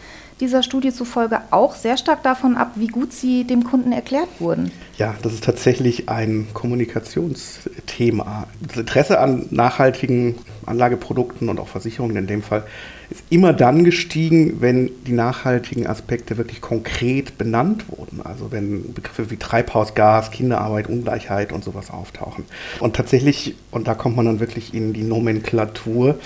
dieser 0.44 0.62
Studie 0.62 0.92
zufolge 0.92 1.40
auch 1.52 1.74
sehr 1.74 1.96
stark 1.96 2.22
davon 2.22 2.58
ab, 2.58 2.74
wie 2.76 2.88
gut 2.88 3.14
sie 3.14 3.46
dem 3.46 3.64
Kunden 3.64 3.94
erklärt 3.94 4.28
wurden. 4.40 4.72
Ja, 4.98 5.16
das 5.22 5.34
ist 5.34 5.46
tatsächlich 5.46 6.10
ein 6.10 6.48
Kommunikationsthema. 6.54 8.48
Das 8.68 8.78
Interesse 8.78 9.20
an 9.20 9.48
nachhaltigen 9.52 10.36
Anlageprodukten 10.66 11.48
und 11.48 11.60
auch 11.60 11.70
Versicherungen 11.70 12.18
in 12.18 12.28
dem 12.28 12.44
Fall 12.44 12.66
ist 13.10 13.24
immer 13.30 13.54
dann 13.54 13.86
gestiegen, 13.86 14.60
wenn 14.60 14.92
die 15.08 15.14
nachhaltigen 15.14 15.88
Aspekte 15.88 16.38
wirklich 16.38 16.60
konkret 16.60 17.38
benannt 17.38 17.86
wurden. 17.90 18.22
Also 18.22 18.52
wenn 18.52 18.94
Begriffe 18.94 19.32
wie 19.32 19.38
Treibhausgas, 19.38 20.32
Kinderarbeit, 20.32 20.90
Ungleichheit 20.90 21.54
und 21.54 21.64
sowas 21.64 21.90
auftauchen. 21.90 22.44
Und 22.82 22.98
tatsächlich, 22.98 23.56
und 23.72 23.88
da 23.88 23.96
kommt 23.96 24.18
man 24.18 24.26
dann 24.26 24.40
wirklich 24.42 24.74
in 24.74 24.92
die 24.92 25.04
Nomenklatur, 25.04 26.20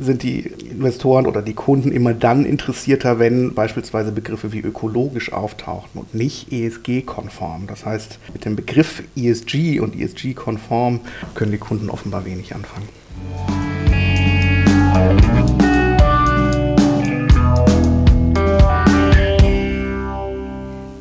sind 0.00 0.22
die 0.22 0.40
Investoren 0.40 1.26
oder 1.26 1.42
die 1.42 1.54
Kunden 1.54 1.92
immer 1.92 2.14
dann 2.14 2.44
interessierter, 2.44 3.18
wenn 3.18 3.54
beispielsweise 3.54 4.12
Begriffe 4.12 4.52
wie 4.52 4.60
ökologisch 4.60 5.32
auftauchen 5.32 5.90
und 5.94 6.14
nicht 6.14 6.52
ESG-konform. 6.52 7.66
Das 7.66 7.84
heißt, 7.84 8.18
mit 8.32 8.44
dem 8.44 8.56
Begriff 8.56 9.02
ESG 9.16 9.80
und 9.80 9.98
ESG-konform 9.98 11.00
können 11.34 11.52
die 11.52 11.58
Kunden 11.58 11.90
offenbar 11.90 12.24
wenig 12.24 12.54
anfangen. 12.54 12.88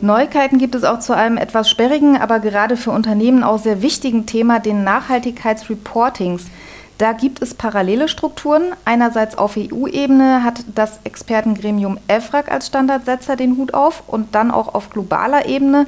Neuigkeiten 0.02 0.58
gibt 0.58 0.74
es 0.74 0.84
auch 0.84 1.00
zu 1.00 1.15
einem 1.15 1.38
etwas 1.38 1.70
sperrigen, 1.70 2.17
aber 2.17 2.39
gerade 2.39 2.76
für 2.76 2.89
Unternehmen 2.89 3.44
auch 3.44 3.60
sehr 3.60 3.84
wichtigen 3.84 4.26
Thema, 4.26 4.60
den 4.60 4.84
Nachhaltigkeitsreportings. 4.84 6.48
Da 7.02 7.14
gibt 7.14 7.42
es 7.42 7.56
parallele 7.56 8.08
Strukturen. 8.08 8.74
Einerseits 8.86 9.36
auf 9.36 9.58
EU-Ebene 9.58 10.44
hat 10.44 10.64
das 10.76 11.00
Expertengremium 11.04 11.98
EFRAG 12.08 12.52
als 12.52 12.68
Standardsetzer 12.68 13.36
den 13.36 13.58
Hut 13.58 13.74
auf 13.74 14.04
und 14.06 14.36
dann 14.36 14.52
auch 14.52 14.76
auf 14.76 14.92
globaler 14.92 15.48
Ebene. 15.48 15.88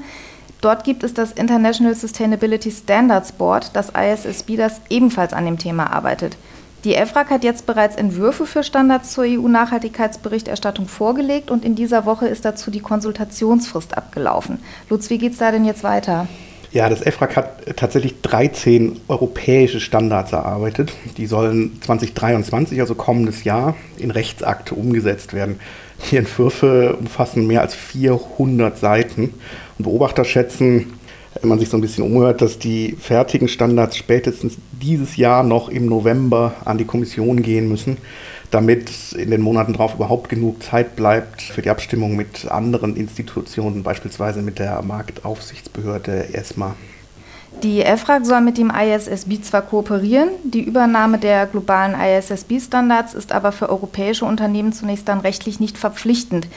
Dort 0.62 0.84
gibt 0.84 1.04
es 1.04 1.14
das 1.14 1.32
International 1.32 1.94
Sustainability 1.94 2.72
Standards 2.72 3.32
Board, 3.32 3.76
das 3.76 3.92
ISSB, 3.92 4.58
das 4.58 4.82
ebenfalls 4.90 5.34
an 5.34 5.46
dem 5.46 5.60
Thema 5.60 5.94
arbeitet. 5.94 6.36
Die 6.84 6.96
EFRAG 6.96 7.30
hat 7.30 7.44
jetzt 7.44 7.68
bereits 7.68 7.96
Entwürfe 7.96 8.48
für 8.48 8.64
Standards 8.64 9.14
zur 9.14 9.26
EU-Nachhaltigkeitsberichterstattung 9.26 10.88
vorgelegt 10.88 11.52
und 11.52 11.64
in 11.64 11.76
dieser 11.76 12.08
Woche 12.08 12.28
ist 12.28 12.44
dazu 12.44 12.72
die 12.72 12.80
Konsultationsfrist 12.80 13.96
abgelaufen. 13.96 14.62
Lutz, 14.90 15.12
wie 15.12 15.20
geht 15.20 15.34
es 15.34 15.38
da 15.38 15.52
denn 15.52 15.64
jetzt 15.64 15.84
weiter? 15.84 16.28
Ja, 16.74 16.90
das 16.90 17.04
EFRAG 17.04 17.36
hat 17.36 17.78
tatsächlich 17.78 18.22
13 18.24 19.02
europäische 19.08 19.80
Standards 19.80 20.32
erarbeitet. 20.32 20.92
Die 21.18 21.28
sollen 21.28 21.80
2023, 21.82 22.82
also 22.82 22.96
kommendes 22.96 23.44
Jahr, 23.44 23.76
in 24.00 24.10
Rechtsakte 24.10 24.74
umgesetzt 24.74 25.36
werden. 25.36 25.60
Die 26.10 26.18
Entwürfe 26.18 26.96
umfassen 26.96 27.46
mehr 27.46 27.62
als 27.62 27.76
400 27.76 28.76
Seiten. 28.76 29.36
Und 29.78 29.84
Beobachter 29.84 30.26
schätzen, 30.26 30.94
wenn 31.40 31.50
man 31.50 31.60
sich 31.60 31.70
so 31.70 31.78
ein 31.78 31.82
bisschen 31.82 32.06
umhört, 32.06 32.42
dass 32.42 32.58
die 32.58 32.98
fertigen 33.00 33.48
Standards 33.48 33.96
spätestens 33.96 34.56
dieses 34.72 35.16
Jahr 35.16 35.44
noch 35.44 35.70
im 35.70 35.86
November 35.86 36.56
an 36.66 36.80
die 36.80 36.86
Kommission 36.86 37.44
gehen 37.44 37.70
müssen, 37.70 37.98
damit 38.54 39.14
in 39.14 39.32
den 39.32 39.42
Monaten 39.42 39.74
darauf 39.74 39.96
überhaupt 39.96 40.30
genug 40.30 40.62
Zeit 40.62 40.96
bleibt 40.96 41.42
für 41.42 41.62
die 41.62 41.70
Abstimmung 41.70 42.16
mit 42.16 42.50
anderen 42.52 42.96
Institutionen, 42.96 43.84
beispielsweise 43.84 44.42
mit 44.42 44.60
der 44.60 44.82
Marktaufsichtsbehörde 44.82 46.34
ESMA. 46.34 46.76
Die 47.62 47.82
EFRAG 47.82 48.26
soll 48.26 48.42
mit 48.42 48.58
dem 48.58 48.72
ISSB 48.72 49.42
zwar 49.42 49.62
kooperieren, 49.62 50.30
die 50.44 50.62
Übernahme 50.64 51.20
der 51.20 51.46
globalen 51.46 51.96
ISSB-Standards 51.96 53.14
ist 53.14 53.32
aber 53.32 53.52
für 53.52 53.70
europäische 53.70 54.26
Unternehmen 54.26 54.74
zunächst 54.74 55.08
dann 55.08 55.20
rechtlich 55.20 55.60
nicht 55.60 55.78
verpflichtend. 55.78 56.48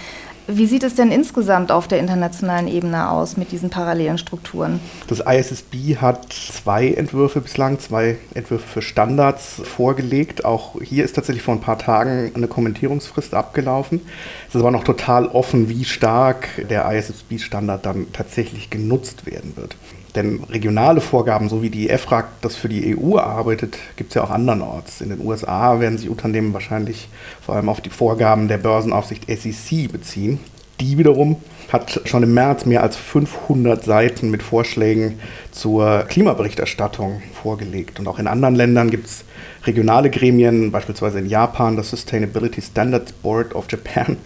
Wie 0.48 0.66
sieht 0.66 0.84
es 0.84 0.94
denn 0.94 1.10
insgesamt 1.10 1.72
auf 1.72 1.88
der 1.88 1.98
internationalen 1.98 2.68
Ebene 2.68 3.10
aus 3.10 3.36
mit 3.36 3.50
diesen 3.50 3.68
parallelen 3.68 4.16
Strukturen? 4.16 4.78
Das 5.08 5.18
ISSB 5.18 5.96
hat 5.96 6.32
zwei 6.32 6.92
Entwürfe 6.92 7.40
bislang, 7.40 7.80
zwei 7.80 8.16
Entwürfe 8.32 8.66
für 8.66 8.82
Standards 8.82 9.60
vorgelegt. 9.64 10.44
Auch 10.44 10.80
hier 10.80 11.04
ist 11.04 11.14
tatsächlich 11.14 11.42
vor 11.42 11.54
ein 11.54 11.60
paar 11.60 11.78
Tagen 11.78 12.30
eine 12.36 12.46
Kommentierungsfrist 12.46 13.34
abgelaufen. 13.34 14.02
Es 14.48 14.54
ist 14.54 14.60
aber 14.60 14.70
noch 14.70 14.84
total 14.84 15.26
offen, 15.26 15.68
wie 15.68 15.84
stark 15.84 16.48
der 16.70 16.88
ISSB-Standard 16.92 17.84
dann 17.84 18.12
tatsächlich 18.12 18.70
genutzt 18.70 19.26
werden 19.26 19.56
wird. 19.56 19.76
Denn 20.16 20.42
regionale 20.44 21.02
Vorgaben, 21.02 21.50
so 21.50 21.62
wie 21.62 21.68
die 21.68 21.90
EFRAG 21.90 22.24
das 22.40 22.56
für 22.56 22.70
die 22.70 22.96
EU 22.96 23.18
arbeitet, 23.18 23.76
gibt 23.96 24.10
es 24.10 24.14
ja 24.14 24.24
auch 24.24 24.30
andernorts. 24.30 25.02
In 25.02 25.10
den 25.10 25.24
USA 25.24 25.78
werden 25.78 25.98
sich 25.98 26.08
Unternehmen 26.08 26.54
wahrscheinlich 26.54 27.08
vor 27.42 27.54
allem 27.54 27.68
auf 27.68 27.82
die 27.82 27.90
Vorgaben 27.90 28.48
der 28.48 28.56
Börsenaufsicht 28.56 29.26
SEC 29.28 29.92
beziehen. 29.92 30.40
Die 30.80 30.98
wiederum 30.98 31.36
hat 31.72 32.02
schon 32.04 32.22
im 32.22 32.34
März 32.34 32.64
mehr 32.66 32.82
als 32.82 32.96
500 32.96 33.84
Seiten 33.84 34.30
mit 34.30 34.42
Vorschlägen 34.42 35.18
zur 35.50 36.04
Klimaberichterstattung 36.08 37.22
vorgelegt. 37.42 37.98
Und 37.98 38.06
auch 38.08 38.18
in 38.18 38.26
anderen 38.26 38.54
Ländern 38.54 38.90
gibt 38.90 39.06
es 39.06 39.24
regionale 39.64 40.10
Gremien, 40.10 40.70
beispielsweise 40.70 41.18
in 41.18 41.26
Japan 41.26 41.76
das 41.76 41.90
Sustainability 41.90 42.62
Standards 42.62 43.12
Board 43.12 43.54
of 43.54 43.66
Japan. 43.70 44.16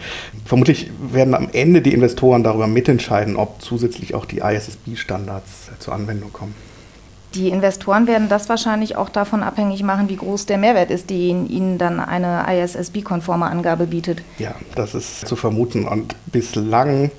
Vermutlich 0.45 0.91
werden 1.13 1.35
am 1.35 1.49
Ende 1.53 1.83
die 1.83 1.95
Investoren 1.95 2.43
darüber 2.43 2.67
mitentscheiden, 2.67 3.37
ob 3.37 3.63
zusätzlich 3.63 4.15
auch 4.15 4.27
die 4.27 4.39
ISSB-Standards 4.39 5.71
zur 5.79 5.95
Anwendung 5.95 6.33
kommen. 6.33 6.55
Die 7.35 7.49
Investoren 7.49 8.07
werden 8.07 8.29
das 8.29 8.49
wahrscheinlich 8.49 8.97
auch 8.97 9.09
davon 9.09 9.43
abhängig 9.43 9.83
machen, 9.83 10.09
wie 10.09 10.17
groß 10.17 10.47
der 10.47 10.59
Mehrwert 10.59 10.91
ist, 10.91 11.11
den 11.11 11.49
ihnen 11.49 11.79
dann 11.79 12.01
eine 12.01 12.45
ISSB-konforme 12.49 13.47
Angabe 13.47 13.87
bietet. 13.87 14.23
Ja, 14.39 14.55
das 14.75 14.95
ist 14.95 15.29
zu 15.29 15.37
vermuten. 15.37 15.87
Und 15.87 16.17
bislang 16.27 17.13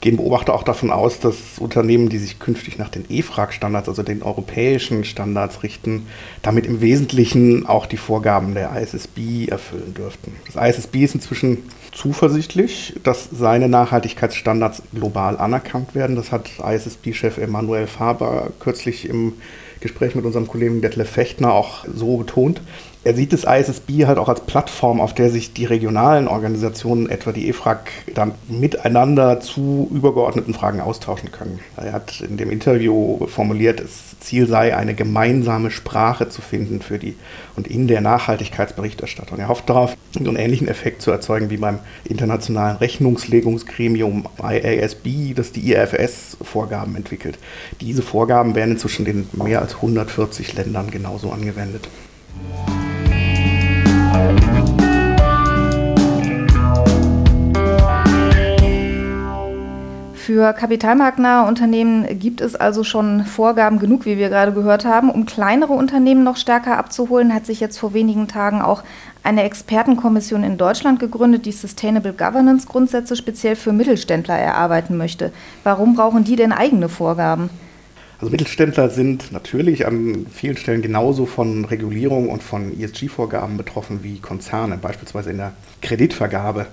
gehen 0.00 0.16
Beobachter 0.16 0.54
auch 0.54 0.62
davon 0.62 0.90
aus, 0.90 1.18
dass 1.18 1.58
Unternehmen, 1.58 2.08
die 2.08 2.18
sich 2.18 2.38
künftig 2.38 2.78
nach 2.78 2.88
den 2.88 3.04
EFRAG-Standards, 3.08 3.88
also 3.88 4.02
den 4.02 4.22
europäischen 4.22 5.04
Standards 5.04 5.62
richten, 5.62 6.06
damit 6.42 6.66
im 6.66 6.80
Wesentlichen 6.80 7.66
auch 7.66 7.86
die 7.86 7.96
Vorgaben 7.96 8.54
der 8.54 8.70
ISSB 8.80 9.48
erfüllen 9.48 9.94
dürften. 9.94 10.32
Das 10.52 10.56
ISSB 10.56 11.04
ist 11.04 11.14
inzwischen 11.14 11.58
zuversichtlich, 11.92 12.94
dass 13.02 13.28
seine 13.32 13.68
Nachhaltigkeitsstandards 13.68 14.82
global 14.92 15.38
anerkannt 15.38 15.94
werden. 15.94 16.16
Das 16.16 16.32
hat 16.32 16.50
ISSB-Chef 16.58 17.38
Emanuel 17.38 17.86
Faber 17.86 18.50
kürzlich 18.60 19.08
im 19.08 19.34
Gespräch 19.80 20.14
mit 20.14 20.24
unserem 20.24 20.48
Kollegen 20.48 20.80
Detlef 20.80 21.10
Fechtner 21.10 21.52
auch 21.52 21.84
so 21.94 22.16
betont. 22.16 22.60
Er 23.04 23.14
sieht 23.14 23.34
das 23.34 23.44
ISSB 23.44 24.06
halt 24.06 24.16
auch 24.16 24.30
als 24.30 24.40
Plattform, 24.40 24.98
auf 24.98 25.12
der 25.12 25.28
sich 25.28 25.52
die 25.52 25.66
regionalen 25.66 26.26
Organisationen, 26.26 27.10
etwa 27.10 27.32
die 27.32 27.50
EFRAG, 27.50 27.80
dann 28.14 28.32
miteinander 28.48 29.40
zu 29.40 29.90
übergeordneten 29.92 30.54
Fragen 30.54 30.80
austauschen 30.80 31.30
können. 31.30 31.60
Er 31.76 31.92
hat 31.92 32.22
in 32.22 32.38
dem 32.38 32.50
Interview 32.50 33.26
formuliert, 33.26 33.80
das 33.80 34.18
Ziel 34.20 34.46
sei, 34.46 34.74
eine 34.74 34.94
gemeinsame 34.94 35.70
Sprache 35.70 36.30
zu 36.30 36.40
finden 36.40 36.80
für 36.80 36.98
die 36.98 37.14
und 37.56 37.68
in 37.68 37.88
der 37.88 38.00
Nachhaltigkeitsberichterstattung. 38.00 39.38
Er 39.38 39.48
hofft 39.48 39.68
darauf, 39.68 39.94
so 40.12 40.20
einen 40.20 40.36
ähnlichen 40.36 40.66
Effekt 40.66 41.02
zu 41.02 41.10
erzeugen 41.10 41.50
wie 41.50 41.58
beim 41.58 41.80
internationalen 42.04 42.78
Rechnungslegungsgremium 42.78 44.26
IASB, 44.42 45.34
das 45.34 45.52
die 45.52 45.74
IFS-Vorgaben 45.74 46.96
entwickelt. 46.96 47.38
Diese 47.82 48.00
Vorgaben 48.00 48.54
werden 48.54 48.72
inzwischen 48.72 49.04
in 49.04 49.28
mehr 49.34 49.60
als 49.60 49.74
140 49.74 50.54
Ländern 50.54 50.90
genauso 50.90 51.30
angewendet. 51.30 51.86
Für 60.24 60.54
kapitalmarktnahe 60.54 61.46
Unternehmen 61.46 62.18
gibt 62.18 62.40
es 62.40 62.56
also 62.56 62.82
schon 62.82 63.24
Vorgaben 63.26 63.78
genug, 63.78 64.06
wie 64.06 64.16
wir 64.16 64.30
gerade 64.30 64.52
gehört 64.52 64.86
haben. 64.86 65.10
Um 65.10 65.26
kleinere 65.26 65.74
Unternehmen 65.74 66.24
noch 66.24 66.38
stärker 66.38 66.78
abzuholen, 66.78 67.34
hat 67.34 67.44
sich 67.44 67.60
jetzt 67.60 67.78
vor 67.78 67.92
wenigen 67.92 68.26
Tagen 68.26 68.62
auch 68.62 68.82
eine 69.22 69.42
Expertenkommission 69.42 70.42
in 70.42 70.56
Deutschland 70.56 70.98
gegründet, 70.98 71.44
die 71.44 71.52
Sustainable 71.52 72.14
Governance 72.14 72.66
Grundsätze 72.66 73.16
speziell 73.16 73.54
für 73.54 73.72
Mittelständler 73.72 74.38
erarbeiten 74.38 74.96
möchte. 74.96 75.30
Warum 75.62 75.94
brauchen 75.94 76.24
die 76.24 76.36
denn 76.36 76.52
eigene 76.52 76.88
Vorgaben? 76.88 77.50
Also 78.24 78.32
Mittelständler 78.32 78.88
sind 78.88 79.32
natürlich 79.32 79.86
an 79.86 80.24
vielen 80.32 80.56
Stellen 80.56 80.80
genauso 80.80 81.26
von 81.26 81.66
Regulierung 81.66 82.30
und 82.30 82.42
von 82.42 82.72
ESG-Vorgaben 82.80 83.58
betroffen 83.58 83.98
wie 84.02 84.18
Konzerne, 84.18 84.78
beispielsweise 84.78 85.28
in 85.28 85.36
der 85.36 85.52
Kreditvergabe. 85.82 86.64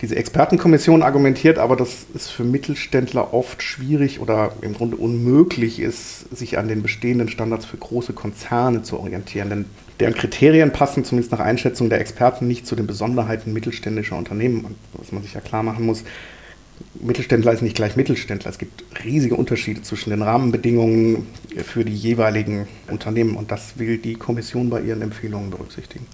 Diese 0.00 0.16
Expertenkommission 0.16 1.02
argumentiert 1.02 1.58
aber, 1.58 1.76
dass 1.76 2.06
es 2.14 2.30
für 2.30 2.44
Mittelständler 2.44 3.34
oft 3.34 3.62
schwierig 3.62 4.18
oder 4.20 4.52
im 4.62 4.72
Grunde 4.72 4.96
unmöglich 4.96 5.78
ist, 5.78 6.34
sich 6.34 6.56
an 6.56 6.68
den 6.68 6.82
bestehenden 6.82 7.28
Standards 7.28 7.66
für 7.66 7.76
große 7.76 8.14
Konzerne 8.14 8.82
zu 8.82 8.98
orientieren. 8.98 9.50
Denn 9.50 9.64
deren 10.00 10.14
Kriterien 10.14 10.72
passen 10.72 11.04
zumindest 11.04 11.32
nach 11.32 11.40
Einschätzung 11.40 11.90
der 11.90 12.00
Experten 12.00 12.48
nicht 12.48 12.66
zu 12.66 12.76
den 12.76 12.86
Besonderheiten 12.86 13.52
mittelständischer 13.52 14.16
Unternehmen. 14.16 14.74
was 14.94 15.12
man 15.12 15.22
sich 15.22 15.34
ja 15.34 15.42
klar 15.42 15.62
machen 15.62 15.84
muss, 15.84 16.02
Mittelständler 17.00 17.52
ist 17.52 17.62
nicht 17.62 17.76
gleich 17.76 17.96
Mittelständler. 17.96 18.50
Es 18.50 18.58
gibt 18.58 18.84
riesige 19.04 19.36
Unterschiede 19.36 19.82
zwischen 19.82 20.10
den 20.10 20.22
Rahmenbedingungen 20.22 21.26
für 21.64 21.84
die 21.84 21.94
jeweiligen 21.94 22.66
Unternehmen 22.90 23.36
und 23.36 23.50
das 23.50 23.78
will 23.78 23.98
die 23.98 24.14
Kommission 24.14 24.70
bei 24.70 24.80
ihren 24.80 25.02
Empfehlungen 25.02 25.50
berücksichtigen. 25.50 26.06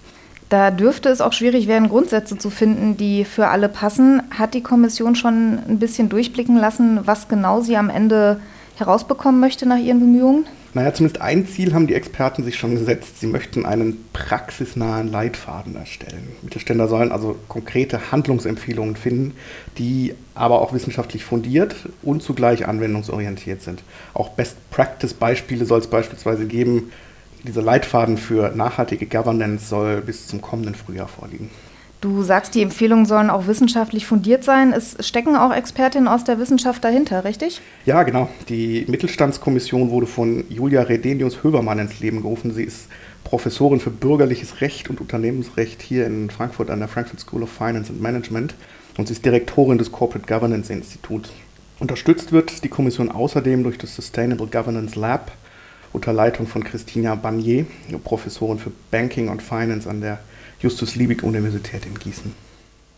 Da 0.49 0.69
dürfte 0.69 1.07
es 1.07 1.21
auch 1.21 1.31
schwierig 1.31 1.67
werden, 1.67 1.87
Grundsätze 1.87 2.37
zu 2.37 2.49
finden, 2.49 2.97
die 2.97 3.23
für 3.23 3.47
alle 3.47 3.69
passen. 3.69 4.21
Hat 4.31 4.53
die 4.53 4.61
Kommission 4.61 5.15
schon 5.15 5.59
ein 5.65 5.79
bisschen 5.79 6.09
durchblicken 6.09 6.57
lassen, 6.57 6.99
was 7.05 7.29
genau 7.29 7.61
sie 7.61 7.77
am 7.77 7.89
Ende 7.89 8.41
herausbekommen 8.81 9.39
möchte 9.39 9.65
nach 9.65 9.77
ihren 9.77 9.99
Bemühungen? 9.99 10.45
Naja, 10.73 10.93
zumindest 10.93 11.21
ein 11.21 11.47
Ziel 11.47 11.73
haben 11.73 11.87
die 11.87 11.95
Experten 11.95 12.43
sich 12.43 12.55
schon 12.55 12.75
gesetzt. 12.75 13.19
Sie 13.19 13.27
möchten 13.27 13.65
einen 13.65 14.05
praxisnahen 14.13 15.11
Leitfaden 15.11 15.75
erstellen. 15.75 16.29
Mittelständler 16.41 16.87
sollen 16.87 17.11
also 17.11 17.35
konkrete 17.49 18.11
Handlungsempfehlungen 18.11 18.95
finden, 18.95 19.33
die 19.77 20.13
aber 20.33 20.61
auch 20.61 20.71
wissenschaftlich 20.71 21.25
fundiert 21.25 21.75
und 22.03 22.23
zugleich 22.23 22.67
anwendungsorientiert 22.67 23.61
sind. 23.61 23.83
Auch 24.13 24.29
Best-Practice-Beispiele 24.29 25.65
soll 25.65 25.79
es 25.79 25.87
beispielsweise 25.87 26.45
geben. 26.45 26.91
Dieser 27.43 27.61
Leitfaden 27.61 28.17
für 28.17 28.55
nachhaltige 28.55 29.07
Governance 29.07 29.67
soll 29.67 30.01
bis 30.01 30.27
zum 30.27 30.41
kommenden 30.41 30.75
Frühjahr 30.75 31.09
vorliegen. 31.09 31.49
Du 32.01 32.23
sagst, 32.23 32.55
die 32.55 32.63
Empfehlungen 32.63 33.05
sollen 33.05 33.29
auch 33.29 33.45
wissenschaftlich 33.45 34.07
fundiert 34.07 34.43
sein. 34.43 34.73
Es 34.73 34.97
stecken 35.07 35.35
auch 35.35 35.53
Expertinnen 35.53 36.07
aus 36.07 36.23
der 36.23 36.39
Wissenschaft 36.39 36.83
dahinter, 36.83 37.23
richtig? 37.23 37.61
Ja, 37.85 38.01
genau. 38.01 38.27
Die 38.49 38.85
Mittelstandskommission 38.87 39.91
wurde 39.91 40.07
von 40.07 40.43
Julia 40.49 40.81
Redenius-Höbermann 40.81 41.77
ins 41.77 41.99
Leben 41.99 42.23
gerufen. 42.23 42.55
Sie 42.55 42.63
ist 42.63 42.87
Professorin 43.23 43.79
für 43.79 43.91
bürgerliches 43.91 44.61
Recht 44.61 44.89
und 44.89 44.99
Unternehmensrecht 44.99 45.83
hier 45.83 46.07
in 46.07 46.31
Frankfurt 46.31 46.71
an 46.71 46.79
der 46.79 46.87
Frankfurt 46.87 47.19
School 47.19 47.43
of 47.43 47.51
Finance 47.51 47.91
and 47.91 48.01
Management 48.01 48.55
und 48.97 49.07
sie 49.07 49.13
ist 49.13 49.23
Direktorin 49.23 49.77
des 49.77 49.91
Corporate 49.91 50.25
Governance 50.25 50.73
Institute. 50.73 51.29
Unterstützt 51.79 52.31
wird 52.31 52.63
die 52.63 52.69
Kommission 52.69 53.11
außerdem 53.11 53.61
durch 53.61 53.77
das 53.77 53.95
Sustainable 53.95 54.47
Governance 54.47 54.99
Lab 54.99 55.31
unter 55.93 56.13
Leitung 56.13 56.47
von 56.47 56.63
Christina 56.63 57.15
Bagnier, 57.15 57.65
Professorin 58.03 58.59
für 58.59 58.71
Banking 58.91 59.29
und 59.29 59.41
Finance 59.41 59.89
an 59.89 60.01
der 60.01 60.19
Justus-Liebig-Universität 60.61 61.85
in 61.85 61.95
Gießen. 61.95 62.33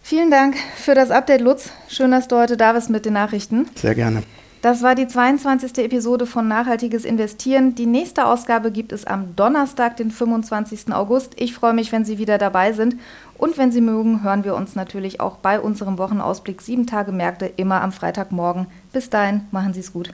Vielen 0.01 0.29
Dank 0.29 0.55
für 0.75 0.95
das 0.95 1.11
Update, 1.11 1.41
Lutz. 1.41 1.71
Schön, 1.87 2.11
dass 2.11 2.27
du 2.27 2.35
heute 2.35 2.57
da 2.57 2.73
bist 2.73 2.89
mit 2.89 3.05
den 3.05 3.13
Nachrichten. 3.13 3.67
Sehr 3.75 3.95
gerne. 3.95 4.23
Das 4.61 4.81
war 4.81 4.95
die 4.95 5.07
22. 5.07 5.77
Episode 5.79 6.25
von 6.25 6.47
Nachhaltiges 6.47 7.03
Investieren. 7.03 7.75
Die 7.75 7.85
nächste 7.85 8.25
Ausgabe 8.25 8.71
gibt 8.71 8.93
es 8.93 9.05
am 9.05 9.35
Donnerstag, 9.35 9.97
den 9.97 10.09
25. 10.09 10.93
August. 10.93 11.33
Ich 11.35 11.53
freue 11.53 11.73
mich, 11.73 11.91
wenn 11.91 12.05
Sie 12.05 12.17
wieder 12.17 12.37
dabei 12.37 12.71
sind. 12.71 12.95
Und 13.37 13.57
wenn 13.57 13.73
Sie 13.73 13.81
mögen, 13.81 14.23
hören 14.23 14.45
wir 14.45 14.55
uns 14.55 14.75
natürlich 14.75 15.19
auch 15.19 15.35
bei 15.35 15.59
unserem 15.59 15.97
Wochenausblick 15.97 16.61
7 16.61 16.87
Tage 16.87 17.11
Märkte 17.11 17.51
immer 17.57 17.81
am 17.81 17.91
Freitagmorgen. 17.91 18.67
Bis 18.93 19.09
dahin, 19.09 19.41
machen 19.51 19.73
Sie 19.73 19.81
es 19.81 19.91
gut. 19.91 20.13